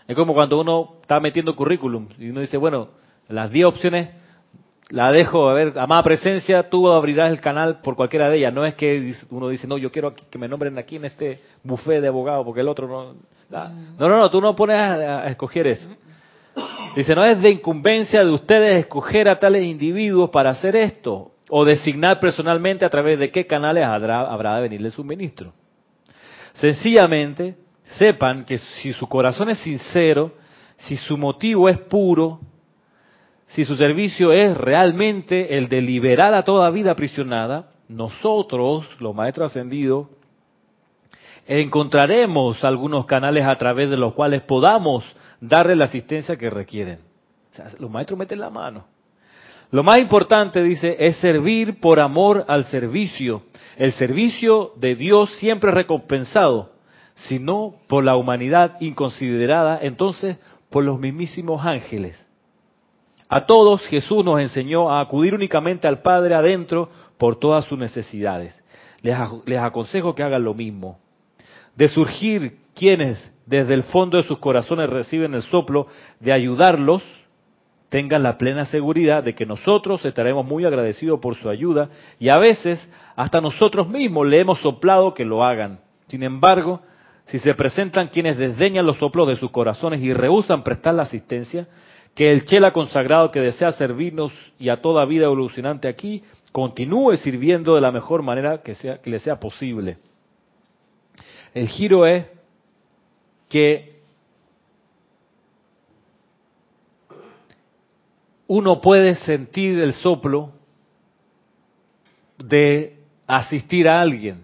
[0.07, 2.89] Es como cuando uno está metiendo currículum y uno dice, bueno,
[3.27, 4.09] las 10 opciones
[4.91, 8.53] la dejo, a ver, amada presencia, tú abrirás el canal por cualquiera de ellas.
[8.53, 12.01] No es que uno dice, no, yo quiero que me nombren aquí en este buffet
[12.01, 13.15] de abogados, porque el otro no.
[13.49, 15.87] No, no, no, tú no pones a, escoger eso.
[16.95, 21.63] Dice, no es de incumbencia de ustedes escoger a tales individuos para hacer esto, o
[21.65, 25.53] designar personalmente a través de qué canales habrá, habrá de venirle suministro.
[26.53, 27.55] Sencillamente,
[27.97, 30.33] sepan que si su corazón es sincero,
[30.77, 32.39] si su motivo es puro,
[33.53, 39.51] si su servicio es realmente el de liberar a toda vida aprisionada, nosotros, los maestros
[39.51, 40.07] ascendidos,
[41.45, 45.03] encontraremos algunos canales a través de los cuales podamos
[45.41, 46.99] darle la asistencia que requieren.
[47.51, 48.85] O sea, los maestros meten la mano.
[49.69, 53.43] Lo más importante, dice, es servir por amor al servicio.
[53.75, 56.71] El servicio de Dios siempre es recompensado,
[57.15, 60.37] sino por la humanidad inconsiderada, entonces
[60.69, 62.30] por los mismísimos ángeles.
[63.33, 68.61] A todos Jesús nos enseñó a acudir únicamente al Padre adentro por todas sus necesidades.
[69.01, 70.99] Les, les aconsejo que hagan lo mismo.
[71.73, 75.87] De surgir quienes desde el fondo de sus corazones reciben el soplo
[76.19, 77.03] de ayudarlos,
[77.87, 81.87] tengan la plena seguridad de que nosotros estaremos muy agradecidos por su ayuda
[82.19, 85.79] y a veces hasta nosotros mismos le hemos soplado que lo hagan.
[86.09, 86.81] Sin embargo,
[87.27, 91.69] si se presentan quienes desdeñan los soplos de sus corazones y rehusan prestar la asistencia,
[92.15, 97.75] que el chela consagrado que desea servirnos y a toda vida evolucionante aquí continúe sirviendo
[97.75, 99.97] de la mejor manera que, sea, que le sea posible.
[101.53, 102.25] El giro es
[103.49, 104.01] que
[108.47, 110.51] uno puede sentir el soplo
[112.37, 112.97] de
[113.27, 114.43] asistir a alguien.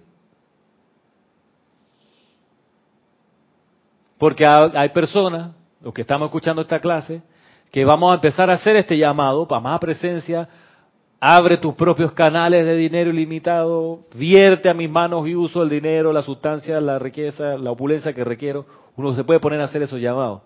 [4.18, 5.52] Porque ha- hay personas,
[5.82, 7.22] los que estamos escuchando esta clase,
[7.78, 10.50] que vamos a empezar a hacer este llamado para más presencia.
[11.20, 16.12] Abre tus propios canales de dinero ilimitado, vierte a mis manos y uso el dinero,
[16.12, 18.66] la sustancia, la riqueza, la opulencia que requiero.
[18.96, 20.42] Uno se puede poner a hacer esos llamados.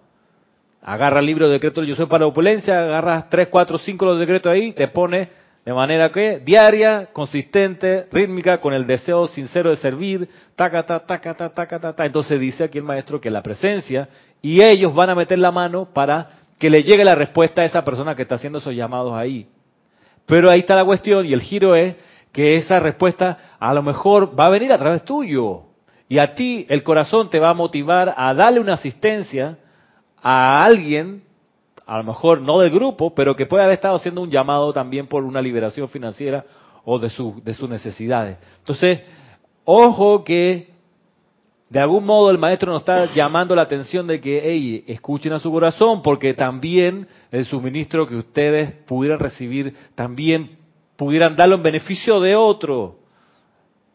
[0.81, 4.19] Agarra el libro de decretos Yo soy para la opulencia, agarras tres, cuatro, cinco los
[4.19, 5.29] decretos ahí, te pones
[5.63, 10.27] de manera que diaria, consistente, rítmica, con el deseo sincero de servir,
[10.57, 12.05] taca, ta, taca, ta, taca, ta, ta.
[12.05, 14.09] Entonces dice aquí el maestro que la presencia
[14.41, 17.83] y ellos van a meter la mano para que le llegue la respuesta a esa
[17.83, 19.47] persona que está haciendo esos llamados ahí.
[20.27, 21.95] Pero ahí está la cuestión y el giro es
[22.31, 25.63] que esa respuesta a lo mejor va a venir a través tuyo.
[26.07, 29.57] Y a ti el corazón te va a motivar a darle una asistencia
[30.21, 31.23] a alguien,
[31.87, 35.07] a lo mejor no del grupo, pero que puede haber estado haciendo un llamado también
[35.07, 36.45] por una liberación financiera
[36.85, 37.11] o de,
[37.43, 38.37] de sus necesidades.
[38.59, 39.01] Entonces,
[39.65, 40.69] ojo que
[41.71, 45.39] de algún modo el maestro nos está llamando la atención de que, hey, escuchen a
[45.39, 50.57] su corazón, porque también el suministro que ustedes pudieran recibir, también
[50.97, 52.97] pudieran darlo en beneficio de otro.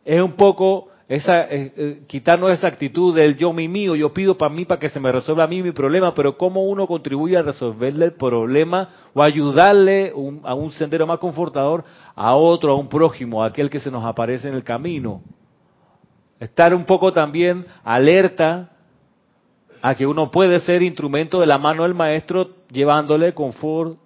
[0.06, 4.38] Es un poco esa eh, eh, quitarnos esa actitud del yo mi mío, yo pido
[4.38, 7.36] para mí para que se me resuelva a mí mi problema, pero cómo uno contribuye
[7.36, 12.74] a resolverle el problema o ayudarle un- a un sendero más confortador a otro, a
[12.76, 15.20] un prójimo, a aquel que se nos aparece en el camino.
[16.38, 18.70] Estar un poco también alerta
[19.80, 23.98] a que uno puede ser instrumento de la mano del maestro llevándole confort.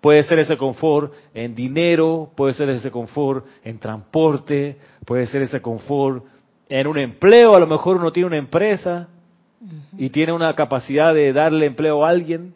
[0.00, 5.62] Puede ser ese confort en dinero, puede ser ese confort en transporte, puede ser ese
[5.62, 6.24] confort
[6.68, 7.56] en un empleo.
[7.56, 9.08] A lo mejor uno tiene una empresa
[9.96, 12.54] y tiene una capacidad de darle empleo a alguien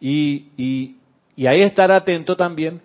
[0.00, 0.96] y, y,
[1.36, 2.80] y ahí estar atento también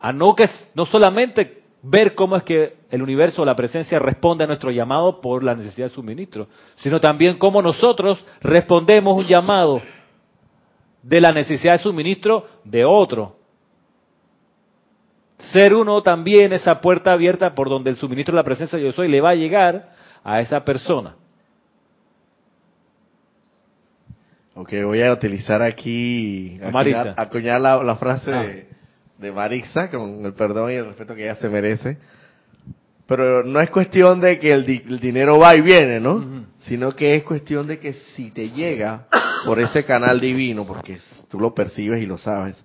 [0.00, 4.46] a no que no solamente ver cómo es que el universo, la presencia responde a
[4.46, 9.82] nuestro llamado por la necesidad de suministro, sino también cómo nosotros respondemos un llamado
[11.02, 13.36] de la necesidad de suministro de otro.
[15.52, 18.92] Ser uno también esa puerta abierta por donde el suministro de la presencia de yo
[18.92, 19.90] soy le va a llegar
[20.22, 21.16] a esa persona.
[24.54, 28.42] Ok, voy a utilizar aquí, acuñar, acuñar la, la frase Ah.
[28.44, 28.68] de,
[29.18, 31.98] de Marisa, con el perdón y el respeto que ella se merece.
[33.06, 36.46] Pero no es cuestión de que el, di- el dinero va y viene, ¿no?
[36.60, 39.06] Sino que es cuestión de que si te llega
[39.44, 40.98] por ese canal divino, porque
[41.28, 42.56] tú lo percibes y lo sabes,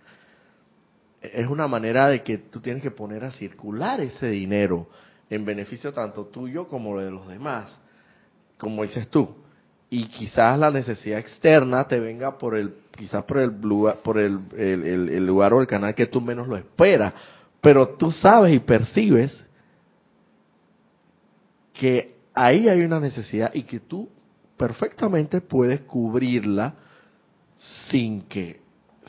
[1.21, 4.87] es una manera de que tú tienes que poner a circular ese dinero
[5.29, 7.77] en beneficio tanto tuyo como de los demás.
[8.57, 9.35] Como dices tú,
[9.89, 14.39] y quizás la necesidad externa te venga por el quizás por el lugar, por el,
[14.57, 17.13] el, el- el lugar o el canal que tú menos lo esperas
[17.61, 19.31] pero tú sabes y percibes
[21.79, 24.09] que ahí hay una necesidad y que tú
[24.57, 26.75] perfectamente puedes cubrirla
[27.89, 28.59] sin que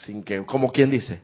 [0.07, 1.21] sin que como quien dice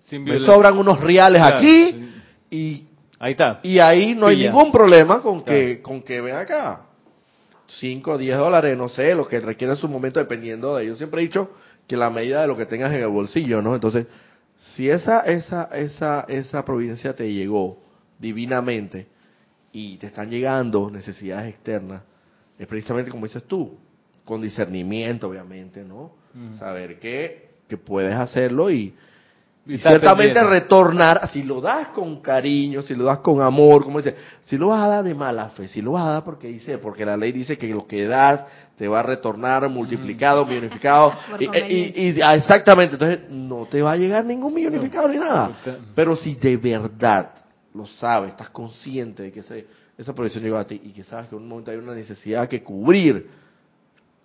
[0.00, 2.10] Sin me sobran unos reales Claro, aquí
[2.50, 2.86] y
[3.18, 3.60] Ahí está.
[3.62, 6.86] y ahí no hay ningún problema con que, con que ven acá.
[7.80, 10.98] 5 o 10 dólares, no sé, lo que requiere en su momento, dependiendo de ellos.
[10.98, 11.52] Siempre he dicho
[11.86, 13.74] que la medida de lo que tengas en el bolsillo, ¿no?
[13.74, 14.06] Entonces,
[14.74, 17.78] si esa, esa, esa, esa providencia te llegó
[18.18, 19.06] divinamente
[19.72, 22.02] y te están llegando necesidades externas,
[22.58, 23.78] es precisamente como dices tú,
[24.24, 26.12] con discernimiento, obviamente, ¿no?
[26.34, 26.52] Mm.
[26.54, 28.94] Saber que, que puedes hacerlo y,
[29.66, 30.44] y ciertamente pendiente.
[30.60, 34.68] retornar, si lo das con cariño, si lo das con amor, como dice, si lo
[34.68, 37.16] vas a dar de mala fe, si lo vas a dar porque dice, porque la
[37.16, 38.44] ley dice que lo que das
[38.76, 42.02] te va a retornar multiplicado, millonificado, Por y, y- conveniencia.
[42.02, 45.52] y- ah, exactamente, entonces no te va a llegar ningún millonificado ni nada.
[45.94, 47.30] Pero si de verdad
[47.74, 49.66] lo sabes, estás consciente de que ese-
[49.96, 52.48] esa provisión llegó a ti y que sabes que en un momento hay una necesidad
[52.48, 53.28] que cubrir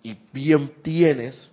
[0.02, 1.50] y bien tienes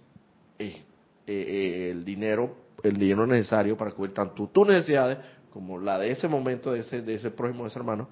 [0.59, 0.81] eh,
[1.27, 5.17] eh, el dinero el dinero necesario para cubrir tanto tus necesidades
[5.51, 8.07] como la de ese momento de ese de ese prójimo de ese hermano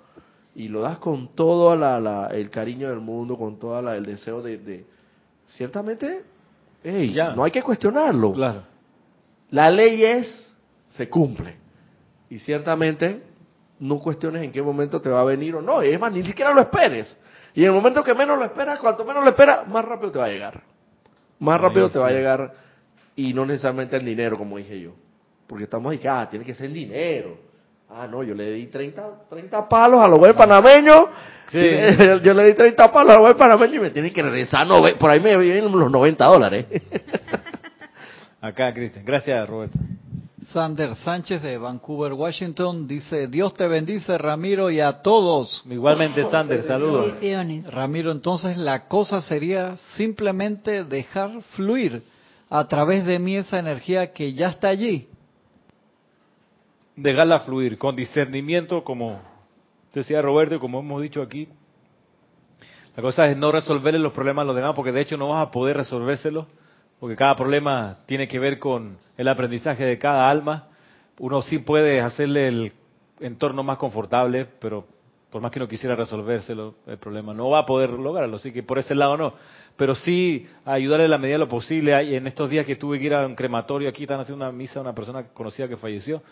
[0.55, 4.41] y lo das con todo la, la- el cariño del mundo con todo el deseo
[4.41, 4.85] de, de-
[5.47, 6.23] ciertamente
[6.83, 7.33] Ya.
[7.35, 8.63] no hay que cuestionarlo Claro.
[9.51, 10.53] la ley es,
[10.89, 11.55] se cumple.
[12.29, 13.21] Y ciertamente
[13.83, 15.81] no cuestiones en qué momento te va a venir o no.
[15.81, 17.17] Es más, ni siquiera lo esperes.
[17.53, 20.19] Y en el momento que menos lo esperas, cuanto menos lo esperas, más rápido te
[20.19, 20.61] va a llegar.
[21.39, 22.53] Más rápido te va a llegar
[23.15, 24.91] y no necesariamente el dinero, como dije yo.
[25.47, 27.37] Porque estamos ahí, ah, tiene que ser el dinero.
[27.89, 31.07] Ah, no, yo le di 30, 30 palos a los buenos panameños.
[31.51, 31.59] Sí.
[32.23, 34.65] yo le di 30 palos a los buenos panameños y me tienen que regresar,
[34.97, 36.67] por ahí me vienen los 90 dólares.
[38.41, 39.03] Acá, Cristian.
[39.03, 39.77] Gracias, Roberto.
[40.53, 45.63] Sander Sánchez de Vancouver, Washington, dice, Dios te bendice, Ramiro, y a todos.
[45.67, 47.07] Igualmente, Sander, saludos.
[47.07, 47.73] Bendiciones.
[47.73, 52.03] Ramiro, entonces la cosa sería simplemente dejar fluir
[52.51, 55.07] a través de mí esa energía que ya está allí.
[56.95, 59.19] Dejarla fluir con discernimiento, como
[59.91, 61.47] decía Roberto y como hemos dicho aquí.
[62.95, 65.47] La cosa es no resolverle los problemas a los demás, porque de hecho no vas
[65.47, 66.45] a poder resolvérselos,
[67.03, 70.69] porque cada problema tiene que ver con el aprendizaje de cada alma.
[71.19, 72.71] Uno sí puede hacerle el
[73.19, 74.87] entorno más confortable, pero
[75.29, 78.63] por más que uno quisiera resolvérselo, el problema no va a poder lograrlo, así que
[78.63, 79.33] por ese lado no.
[79.75, 82.15] Pero sí ayudarle en la medida de lo posible.
[82.15, 84.79] En estos días que tuve que ir a un crematorio, aquí están haciendo una misa
[84.79, 86.23] a una persona conocida que falleció,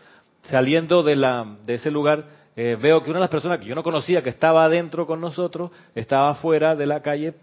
[0.43, 2.23] saliendo de, la, de ese lugar,
[2.55, 5.19] eh, veo que una de las personas que yo no conocía, que estaba adentro con
[5.19, 7.33] nosotros, estaba afuera de la calle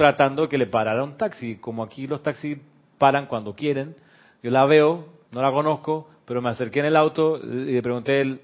[0.00, 1.56] tratando de que le parara un taxi.
[1.56, 2.56] Como aquí los taxis
[2.96, 3.94] paran cuando quieren,
[4.42, 8.40] yo la veo, no la conozco, pero me acerqué en el auto y le pregunté,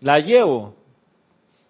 [0.00, 0.74] ¿la llevo?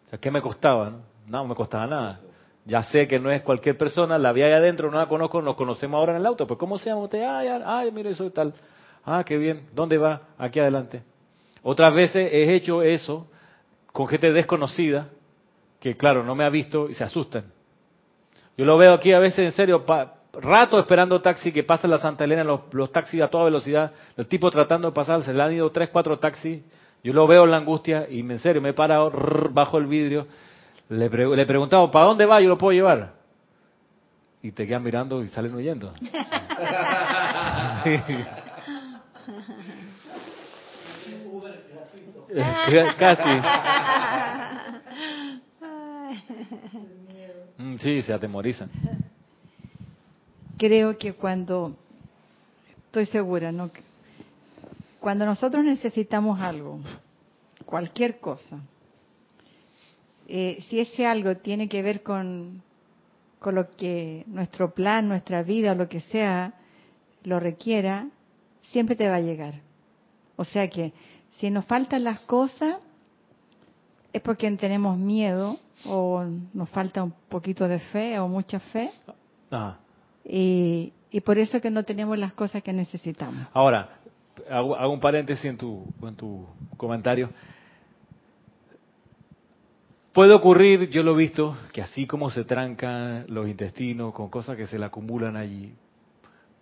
[0.07, 0.91] O sea, ¿qué me costaba?
[1.27, 2.21] No, me costaba nada.
[2.65, 5.55] Ya sé que no es cualquier persona, la vi ahí adentro, no la conozco, nos
[5.55, 6.47] conocemos ahora en el auto.
[6.47, 7.23] Pues, ¿cómo se llama usted?
[7.23, 8.55] Ay, ay, ay, mire, soy tal.
[9.05, 9.67] Ah, qué bien.
[9.75, 10.29] ¿Dónde va?
[10.39, 11.03] Aquí adelante.
[11.63, 13.27] Otras veces he hecho eso
[13.93, 15.09] con gente desconocida
[15.79, 17.45] que, claro, no me ha visto y se asustan.
[18.57, 21.99] Yo lo veo aquí a veces, en serio, pa- rato esperando taxi que pasa la
[21.99, 25.43] Santa Elena, los, los taxis a toda velocidad, el tipo tratando de pasar, se le
[25.43, 26.63] han ido tres, cuatro taxis.
[27.05, 29.79] Yo lo veo en la angustia y me- en serio me he parado rrr, bajo
[29.79, 30.27] el vidrio.
[30.89, 32.41] Le, pre- le he preguntado, ¿para dónde va?
[32.41, 33.13] Yo lo puedo llevar.
[34.43, 35.93] Y te quedan mirando y salen huyendo.
[37.85, 37.99] Sí.
[42.99, 43.23] Casi.
[47.59, 48.71] Mm, Sí, se atemorizan.
[50.57, 51.77] creo que cuando,
[52.87, 53.71] estoy segura, ¿no?
[55.01, 56.79] Cuando nosotros necesitamos algo,
[57.67, 58.61] cualquier cosa,
[60.29, 62.63] eh, si ese algo tiene que ver con,
[63.41, 66.55] con lo que nuestro plan, nuestra vida, lo que sea,
[67.25, 68.07] lo requiera,
[68.61, 69.55] siempre te va a llegar.
[70.37, 70.93] O sea que
[71.33, 72.77] si nos faltan las cosas,
[74.13, 76.25] es porque tenemos miedo o
[76.55, 78.91] nos falta un poquito de fe o mucha fe
[79.51, 79.79] Ajá.
[80.25, 83.47] y, y por eso que no tenemos las cosas que necesitamos.
[83.53, 83.99] Ahora,
[84.51, 87.31] hago, hago un paréntesis en tu, en tu comentario.
[90.13, 94.57] Puede ocurrir, yo lo he visto, que así como se trancan los intestinos con cosas
[94.57, 95.75] que se le acumulan allí,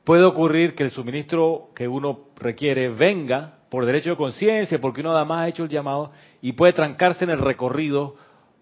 [0.05, 5.17] puede ocurrir que el suministro que uno requiere venga por derecho de conciencia, porque uno
[5.17, 8.17] además ha hecho el llamado, y puede trancarse en el recorrido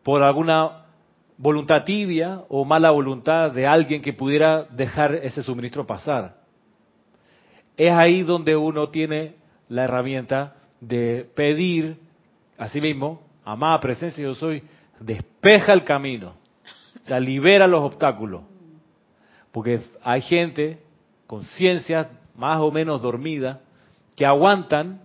[0.09, 0.87] por alguna
[1.37, 6.35] voluntad tibia o mala voluntad de alguien que pudiera dejar ese suministro pasar.
[7.77, 9.35] Es ahí donde uno tiene
[9.69, 11.99] la herramienta de pedir
[12.57, 14.63] a sí mismo, amada presencia yo soy,
[14.99, 16.33] despeja el camino,
[17.05, 18.45] o sea, libera los obstáculos.
[19.53, 20.79] Porque hay gente,
[21.27, 23.61] conciencia más o menos dormida,
[24.17, 25.03] que aguantan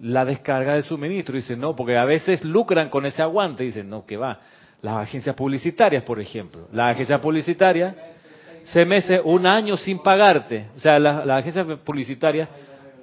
[0.00, 1.34] la descarga de suministro.
[1.34, 3.64] Dicen, no, porque a veces lucran con ese aguante.
[3.64, 4.40] Dicen, no, que va.
[4.82, 6.68] Las agencias publicitarias, por ejemplo.
[6.72, 7.94] La agencia publicitaria
[8.62, 10.66] se mece un año sin pagarte.
[10.76, 12.48] O sea, las la agencias publicitarias,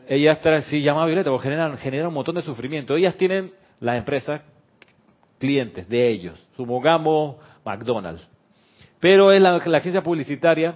[0.07, 2.95] ellas, si llama Violeta, porque generan, generan un montón de sufrimiento.
[2.95, 4.41] Ellas tienen, las empresas,
[5.39, 6.41] clientes de ellos.
[6.55, 8.29] Supongamos McDonald's.
[8.99, 10.75] Pero es la, agencia publicitaria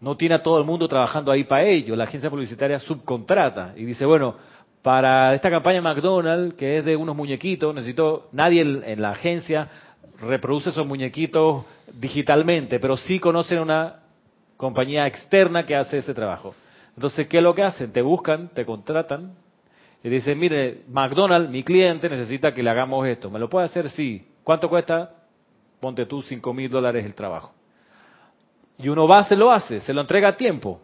[0.00, 1.94] no tiene a todo el mundo trabajando ahí para ello.
[1.94, 4.34] La agencia publicitaria subcontrata y dice, bueno,
[4.82, 9.68] para esta campaña McDonald's, que es de unos muñequitos, necesito, nadie en, la agencia
[10.20, 11.64] reproduce esos muñequitos
[11.94, 14.00] digitalmente, pero sí conocen una
[14.56, 16.54] compañía externa que hace ese trabajo.
[16.96, 17.92] Entonces, ¿qué es lo que hacen?
[17.92, 19.34] Te buscan, te contratan
[20.02, 23.30] y dicen, mire, McDonald's, mi cliente, necesita que le hagamos esto.
[23.30, 23.88] ¿Me lo puede hacer?
[23.90, 24.26] Sí.
[24.42, 25.14] ¿Cuánto cuesta?
[25.80, 27.52] Ponte tú cinco mil dólares el trabajo.
[28.78, 30.80] Y uno va, se lo hace, se lo entrega a tiempo.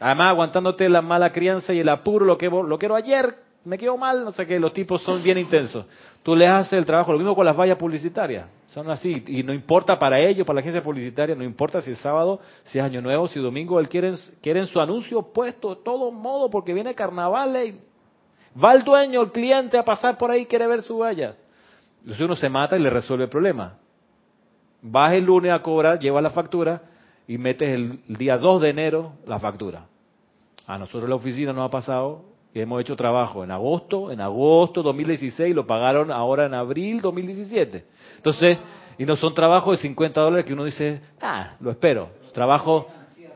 [0.00, 3.34] Además, aguantándote la mala crianza y el apuro, lo que lo quiero ayer,
[3.64, 5.84] me quedo mal, no sé qué, los tipos son bien intensos.
[6.22, 9.52] Tú les haces el trabajo, lo mismo con las vallas publicitarias, son así, y no
[9.52, 13.02] importa para ellos, para la agencia publicitaria, no importa si es sábado, si es año
[13.02, 16.94] nuevo, si es domingo, él quieren, quieren su anuncio puesto de todo modo, porque viene
[16.94, 17.80] carnaval y
[18.62, 21.34] va el dueño, el cliente a pasar por ahí, quiere ver su valla.
[22.00, 23.76] Entonces uno se mata y le resuelve el problema.
[24.80, 26.82] Vas el lunes a cobrar, lleva la factura,
[27.28, 29.86] y metes el, día 2 de enero la factura.
[30.66, 34.82] A nosotros la oficina nos ha pasado que hemos hecho trabajo en agosto, en agosto
[34.82, 37.84] 2016, lo pagaron ahora en abril 2017.
[38.16, 38.58] Entonces,
[38.96, 42.08] y no son trabajos de 50 dólares que uno dice, ah, lo espero.
[42.32, 42.88] Trabajo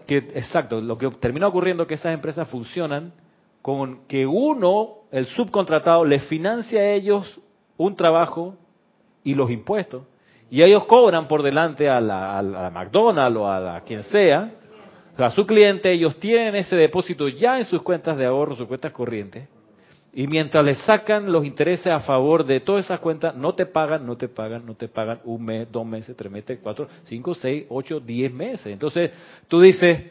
[0.06, 3.12] que, exacto, lo que termina ocurriendo es que esas empresas funcionan
[3.60, 7.40] con que uno, el subcontratado, les financia a ellos
[7.76, 8.56] un trabajo
[9.22, 10.02] y los impuestos.
[10.52, 14.50] Y ellos cobran por delante a la, McDonald's o a, la, quien sea,
[15.16, 18.92] a su cliente, ellos tienen ese depósito ya en sus cuentas de ahorro, sus cuentas
[18.92, 19.48] corrientes,
[20.12, 24.06] y mientras les sacan los intereses a favor de todas esas cuentas, no te pagan,
[24.06, 27.64] no te pagan, no te pagan un mes, dos meses, tres meses, cuatro, cinco, seis,
[27.70, 28.66] ocho, diez meses.
[28.66, 29.10] Entonces
[29.48, 30.02] tú dices,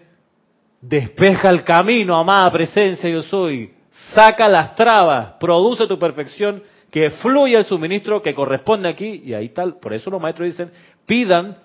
[0.81, 3.75] despeja el camino, amada presencia yo soy,
[4.15, 9.49] saca las trabas, produce tu perfección que fluya el suministro que corresponde aquí, y ahí
[9.49, 10.71] tal, por eso los maestros dicen,
[11.05, 11.57] pidan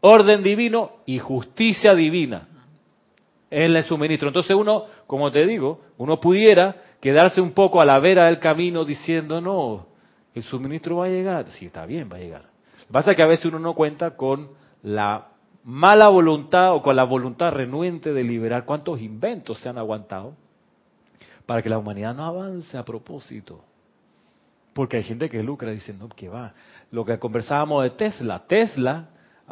[0.00, 2.48] orden divino y justicia divina
[3.50, 4.28] en el suministro.
[4.28, 8.84] Entonces uno, como te digo, uno pudiera quedarse un poco a la vera del camino
[8.86, 9.86] diciendo, no,
[10.34, 11.50] el suministro va a llegar.
[11.50, 12.42] Sí, está bien, va a llegar.
[12.42, 14.48] Lo que pasa es que a veces uno no cuenta con
[14.82, 15.28] la
[15.62, 20.34] mala voluntad o con la voluntad renuente de liberar cuántos inventos se han aguantado
[21.44, 23.64] para que la humanidad no avance a propósito.
[24.72, 26.54] Porque hay gente que lucra diciendo que va.
[26.90, 28.44] Lo que conversábamos de Tesla.
[28.46, 29.08] Tesla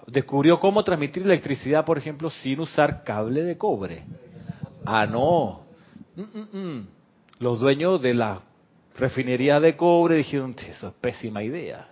[0.06, 4.04] descubrió cómo transmitir electricidad, por ejemplo, sin usar cable de cobre.
[4.84, 5.60] Ah, no.
[6.14, 6.88] Mm, mm, mm.
[7.40, 8.40] Los dueños de la
[8.96, 11.88] refinería de cobre dijeron, eso es pésima idea.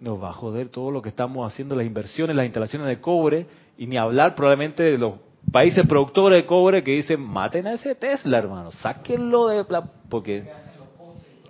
[0.00, 3.46] Nos va a joder todo lo que estamos haciendo, las inversiones, las instalaciones de cobre,
[3.78, 5.14] y ni hablar probablemente de los
[5.50, 9.64] países productores de cobre que dicen, maten a ese Tesla, hermano, sáquenlo de...
[10.08, 10.44] Porque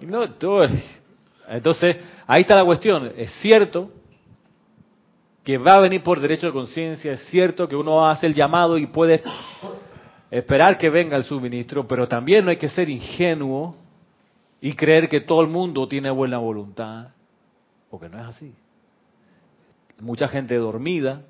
[0.07, 3.13] no, entonces, ahí está la cuestión.
[3.17, 3.91] Es cierto
[5.43, 8.79] que va a venir por derecho de conciencia, es cierto que uno hace el llamado
[8.79, 9.23] y puede
[10.31, 13.77] esperar que venga el suministro, pero también no hay que ser ingenuo
[14.61, 17.09] y creer que todo el mundo tiene buena voluntad,
[17.91, 18.55] porque no es así.
[20.01, 21.21] Mucha gente dormida,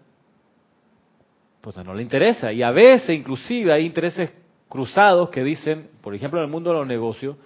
[1.61, 4.33] pues no le interesa, y a veces inclusive hay intereses
[4.69, 7.37] cruzados que dicen, por ejemplo en el mundo de los negocios,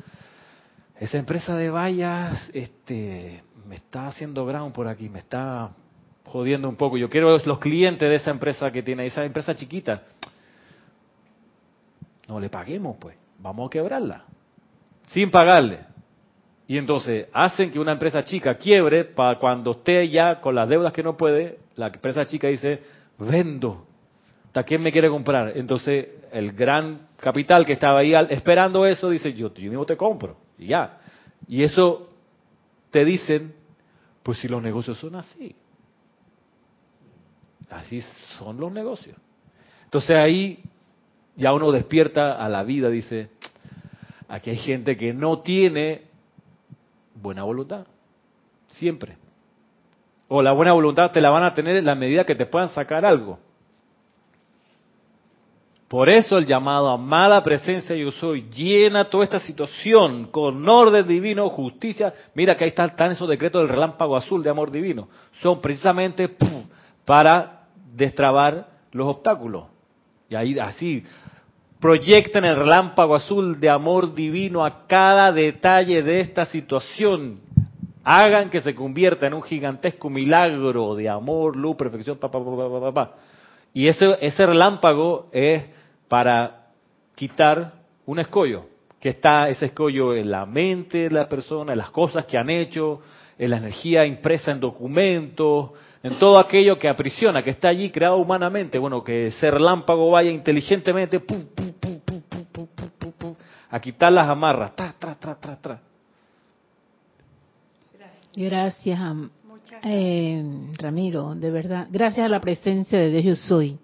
[1.01, 5.70] esa empresa de vallas este, me está haciendo ground por aquí, me está
[6.25, 6.97] jodiendo un poco.
[6.97, 10.03] Yo quiero los clientes de esa empresa que tiene, esa empresa chiquita.
[12.27, 13.16] No le paguemos, pues.
[13.39, 14.25] Vamos a quebrarla.
[15.07, 15.79] Sin pagarle.
[16.66, 20.93] Y entonces hacen que una empresa chica quiebre para cuando esté ya con las deudas
[20.93, 22.83] que no puede, la empresa chica dice,
[23.19, 23.87] vendo.
[24.47, 25.57] ¿Hasta quién me quiere comprar?
[25.57, 30.48] Entonces el gran capital que estaba ahí esperando eso dice, yo, yo mismo te compro.
[30.59, 30.98] Y ya.
[31.47, 32.09] Y eso
[32.90, 33.55] te dicen,
[34.22, 35.55] pues si los negocios son así.
[37.70, 38.02] Así
[38.39, 39.16] son los negocios.
[39.85, 40.62] Entonces ahí
[41.36, 43.30] ya uno despierta a la vida, dice,
[44.28, 46.02] aquí hay gente que no tiene
[47.14, 47.86] buena voluntad.
[48.66, 49.16] Siempre.
[50.28, 52.68] O la buena voluntad te la van a tener en la medida que te puedan
[52.68, 53.39] sacar algo.
[55.89, 61.48] Por eso el llamado amada presencia yo soy llena toda esta situación con orden divino,
[61.48, 62.12] justicia.
[62.35, 65.09] Mira que ahí están, esos decretos del relámpago azul de amor divino.
[65.40, 66.28] Son precisamente
[67.06, 67.62] para
[67.94, 69.65] destrabar los obstáculos.
[70.28, 71.05] Y ahí así
[71.81, 77.40] proyecten el relámpago azul de amor divino a cada detalle de esta situación.
[78.05, 82.31] Hagan que se convierta en un gigantesco milagro de amor, luz, perfección, pa.
[83.73, 85.78] Y ese, ese relámpago es
[86.09, 86.68] para
[87.14, 87.74] quitar
[88.06, 88.66] un escollo,
[89.01, 92.51] que está ese escollo en la mente de la persona, en las cosas que han
[92.51, 93.01] hecho,
[93.39, 95.70] en la energía impresa en documentos,
[96.02, 98.78] en todo aquello que aprisiona, que está allí creado humanamente.
[98.78, 101.22] Bueno, que ese relámpago vaya inteligentemente
[103.70, 104.74] a quitar las amarras.
[104.74, 105.80] Tra, tra, tra, tra, tra.
[108.35, 109.01] Gracias,
[109.82, 110.43] eh,
[110.78, 111.89] Ramiro, de verdad.
[111.90, 113.78] Gracias a la presencia de Dios yo soy.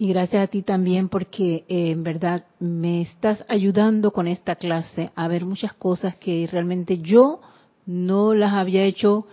[0.00, 5.10] Y gracias a ti también porque eh, en verdad me estás ayudando con esta clase
[5.16, 7.40] a ver muchas cosas que realmente yo
[7.84, 9.26] no las había hecho.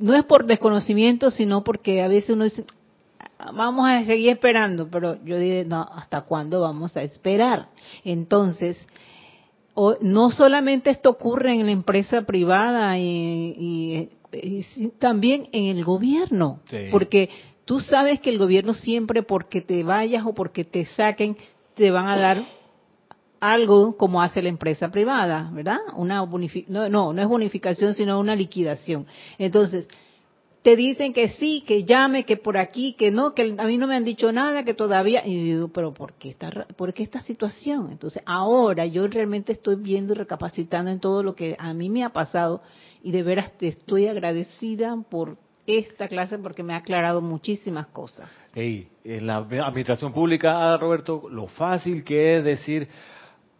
[0.00, 2.66] No es por desconocimiento, sino porque a veces uno dice,
[3.54, 7.68] vamos a seguir esperando, pero yo dije, no, ¿hasta cuándo vamos a esperar?
[8.04, 8.76] Entonces,
[10.00, 14.10] no solamente esto ocurre en la empresa privada y,
[14.98, 16.60] también en el gobierno,
[16.90, 17.30] porque
[17.64, 21.36] tú sabes que el gobierno siempre porque te vayas o porque te saquen
[21.74, 22.44] te van a dar
[23.40, 25.78] algo como hace la empresa privada, ¿verdad?
[25.96, 29.06] Una no, no, no es bonificación, sino una liquidación.
[29.38, 29.88] Entonces,
[30.62, 33.86] te dicen que sí, que llame, que por aquí, que no, que a mí no
[33.86, 35.26] me han dicho nada, que todavía.
[35.26, 37.90] Y yo digo, pero ¿por qué, esta, ¿por qué esta situación?
[37.90, 42.02] Entonces, ahora yo realmente estoy viendo y recapacitando en todo lo que a mí me
[42.02, 42.62] ha pasado
[43.02, 45.36] y de veras te estoy agradecida por
[45.66, 48.30] esta clase porque me ha aclarado muchísimas cosas.
[48.54, 52.88] Hey, en la administración pública, ah, Roberto, lo fácil que es decir,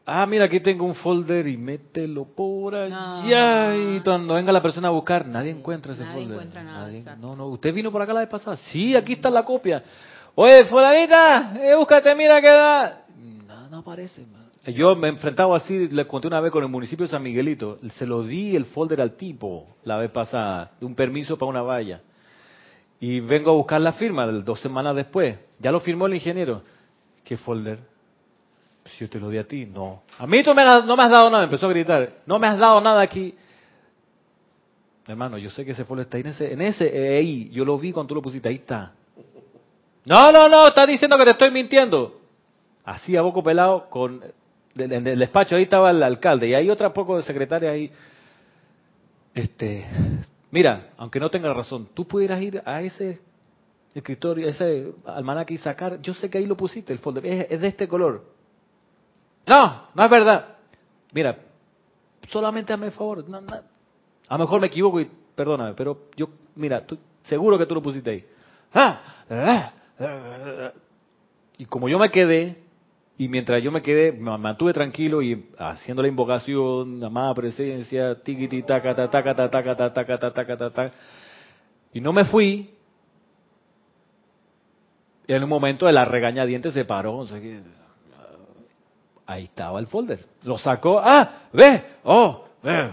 [0.07, 3.75] Ah, mira, aquí tengo un folder y mételo por allá.
[3.75, 6.33] Y cuando venga la persona a buscar, nadie encuentra ese nadie folder.
[6.33, 8.57] Encuentra nada, no, no, usted vino por acá la vez pasada.
[8.57, 9.83] Sí, aquí está la copia.
[10.35, 13.05] Oye, fulanita, eh, búscate, mira qué da.
[13.47, 14.27] No, no aparece.
[14.67, 17.79] Yo me he enfrentado así, le conté una vez con el municipio de San Miguelito.
[17.97, 21.63] Se lo di el folder al tipo la vez pasada, de un permiso para una
[21.63, 22.01] valla.
[22.99, 25.39] Y vengo a buscar la firma dos semanas después.
[25.59, 26.63] Ya lo firmó el ingeniero.
[27.23, 27.81] ¿Qué folder?
[28.85, 30.03] Si yo te lo di a ti, no.
[30.19, 32.09] A mí tú me no me has dado nada, empezó a gritar.
[32.27, 33.35] No me has dado nada aquí.
[35.07, 37.51] Hermano, yo sé que ese folder está ahí en ese, en ese, eh, ahí.
[37.51, 38.93] Yo lo vi cuando tú lo pusiste, ahí está.
[40.07, 42.21] No, no, no, estás diciendo que te estoy mintiendo.
[42.85, 44.23] Así a poco pelado, con,
[44.77, 47.91] en el despacho ahí estaba el alcalde y hay otra poco de secretaria ahí.
[49.33, 49.85] Este,
[50.51, 53.21] mira, aunque no tenga razón, tú pudieras ir a ese
[53.95, 57.69] escritorio, ese almanaque y sacar, yo sé que ahí lo pusiste, el folder, es de
[57.69, 58.25] este color.
[59.47, 60.57] No, no es verdad.
[61.13, 61.39] Mira,
[62.31, 63.25] solamente hazme el favor.
[64.29, 66.85] A lo mejor me equivoco y perdóname, pero yo, mira,
[67.23, 68.25] seguro que tú lo pusiste ahí.
[68.73, 70.73] Ah, ah, ah,
[71.59, 72.64] y como yo me quedé,
[73.17, 78.63] y mientras yo me quedé, me mantuve tranquilo y haciendo la invocación, amada presencia, tiquiti,
[78.63, 80.93] taca, taca, taca, taca, taca, taca, taca,
[81.93, 82.71] y no me fui,
[85.29, 87.27] en un momento de la regañadiente se paró,
[89.27, 90.19] ahí estaba el folder.
[90.43, 92.45] Lo sacó, ah, ve, oh,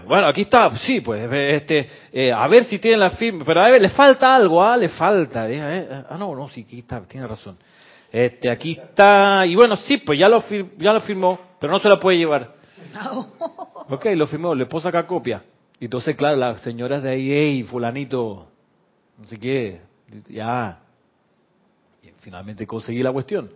[0.06, 3.70] bueno, aquí está, sí, pues, este, eh, a ver si tiene la firma, pero a
[3.70, 7.26] ver, le falta algo, ah, le falta, eh, ah, no, no, sí, aquí está, tiene
[7.26, 7.56] razón.
[8.12, 10.44] Este, aquí está, y bueno, sí, pues ya lo,
[10.76, 12.54] ya lo firmó, pero no se la puede llevar.
[13.88, 15.42] Ok, lo firmó, le puedo sacar copia.
[15.80, 18.48] Y entonces, claro, las señoras de ahí, hey, fulanito,
[19.16, 19.80] no sé qué,
[20.28, 20.80] ya,
[22.02, 23.50] y finalmente conseguí la cuestión.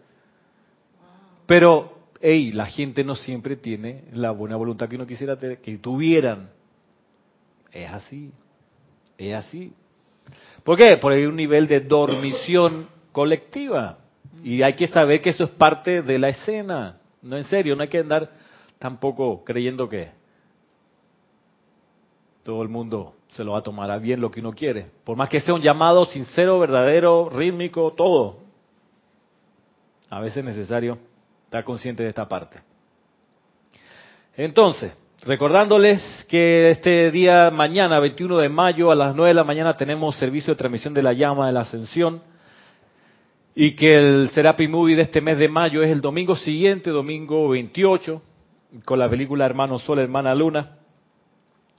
[1.46, 6.48] Pero hey, la gente no siempre tiene la buena voluntad que uno quisiera que tuvieran.
[7.70, 8.32] Es así,
[9.18, 9.72] es así.
[10.64, 10.96] ¿Por qué?
[10.96, 13.98] Porque hay un nivel de dormición colectiva.
[14.42, 16.98] Y hay que saber que eso es parte de la escena.
[17.22, 18.30] No en serio, no hay que andar
[18.78, 20.08] tampoco creyendo que
[22.42, 24.86] todo el mundo se lo va a tomar a bien lo que uno quiere.
[25.04, 28.38] Por más que sea un llamado sincero, verdadero, rítmico, todo.
[30.08, 30.98] A veces es necesario
[31.44, 32.60] estar consciente de esta parte.
[34.36, 34.92] Entonces,
[35.24, 40.16] recordándoles que este día mañana, 21 de mayo, a las 9 de la mañana, tenemos
[40.16, 42.22] servicio de transmisión de la llama de la ascensión
[43.58, 47.48] y que el Serapi Movie de este mes de mayo es el domingo siguiente, domingo
[47.48, 48.20] 28,
[48.84, 50.76] con la película Hermano Sol, Hermana Luna.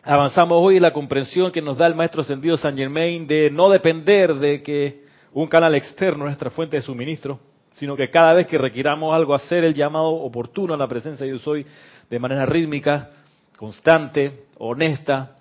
[0.01, 3.69] avanzamos hoy en la comprensión que nos da el maestro ascendido San Germain de no
[3.69, 7.39] depender de que un canal externo es nuestra fuente de suministro,
[7.73, 11.33] sino que cada vez que requiramos algo, hacer el llamado oportuno a la presencia de
[11.33, 11.63] yo soy
[12.09, 13.11] de manera rítmica,
[13.55, 15.35] constante, honesta,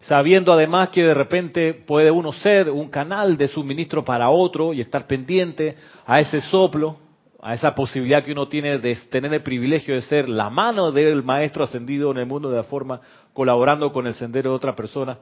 [0.00, 4.80] sabiendo además que de repente puede uno ser un canal de suministro para otro y
[4.80, 6.96] estar pendiente a ese soplo,
[7.42, 11.22] a esa posibilidad que uno tiene de tener el privilegio de ser la mano del
[11.22, 13.00] maestro ascendido en el mundo de la forma,
[13.32, 15.18] colaborando con el sendero de otra persona.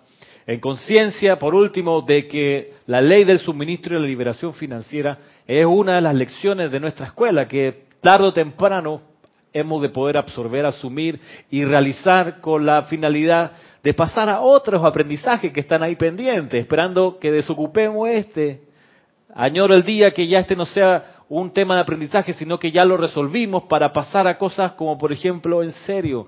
[0.46, 5.66] En conciencia, por último, de que la ley del suministro y la liberación financiera es
[5.66, 9.02] una de las lecciones de nuestra escuela, que tarde o temprano
[9.52, 11.20] hemos de poder absorber, asumir
[11.50, 13.52] y realizar con la finalidad
[13.82, 18.62] de pasar a otros aprendizajes que están ahí pendientes, esperando que desocupemos este.
[19.34, 22.84] Añoro el día que ya este no sea un tema de aprendizaje, sino que ya
[22.84, 26.26] lo resolvimos para pasar a cosas como, por ejemplo, en serio,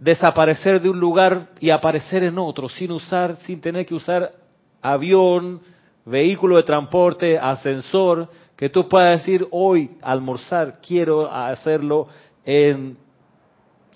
[0.00, 4.32] desaparecer de un lugar y aparecer en otro, sin usar, sin tener que usar
[4.80, 5.60] avión,
[6.06, 12.08] vehículo de transporte, ascensor, que tú puedas decir hoy almorzar, quiero hacerlo
[12.44, 12.96] en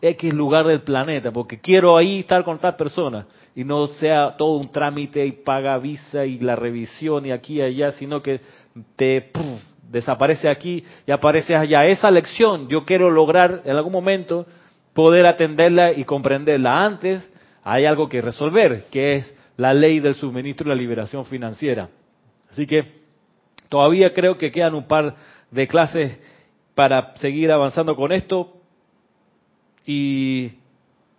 [0.00, 4.56] X lugar del planeta, porque quiero ahí estar con tal persona y no sea todo
[4.58, 8.40] un trámite y paga visa y la revisión y aquí y allá, sino que
[8.96, 9.30] te
[9.90, 11.86] desaparece aquí y aparece allá.
[11.86, 14.46] Esa lección yo quiero lograr en algún momento
[14.92, 16.84] poder atenderla y comprenderla.
[16.84, 17.30] Antes
[17.62, 21.88] hay algo que resolver, que es la ley del suministro y la liberación financiera.
[22.50, 23.04] Así que
[23.68, 25.14] todavía creo que quedan un par
[25.50, 26.18] de clases
[26.74, 28.52] para seguir avanzando con esto.
[29.86, 30.52] Y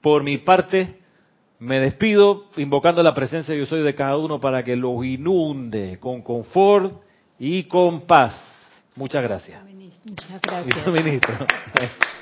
[0.02, 1.00] por mi parte,
[1.60, 6.22] me despido invocando la presencia yo soy de cada uno para que los inunde con
[6.22, 7.02] confort
[7.40, 8.40] y con paz.
[8.96, 9.62] Muchas gracias.
[10.06, 10.86] Muchas gracias.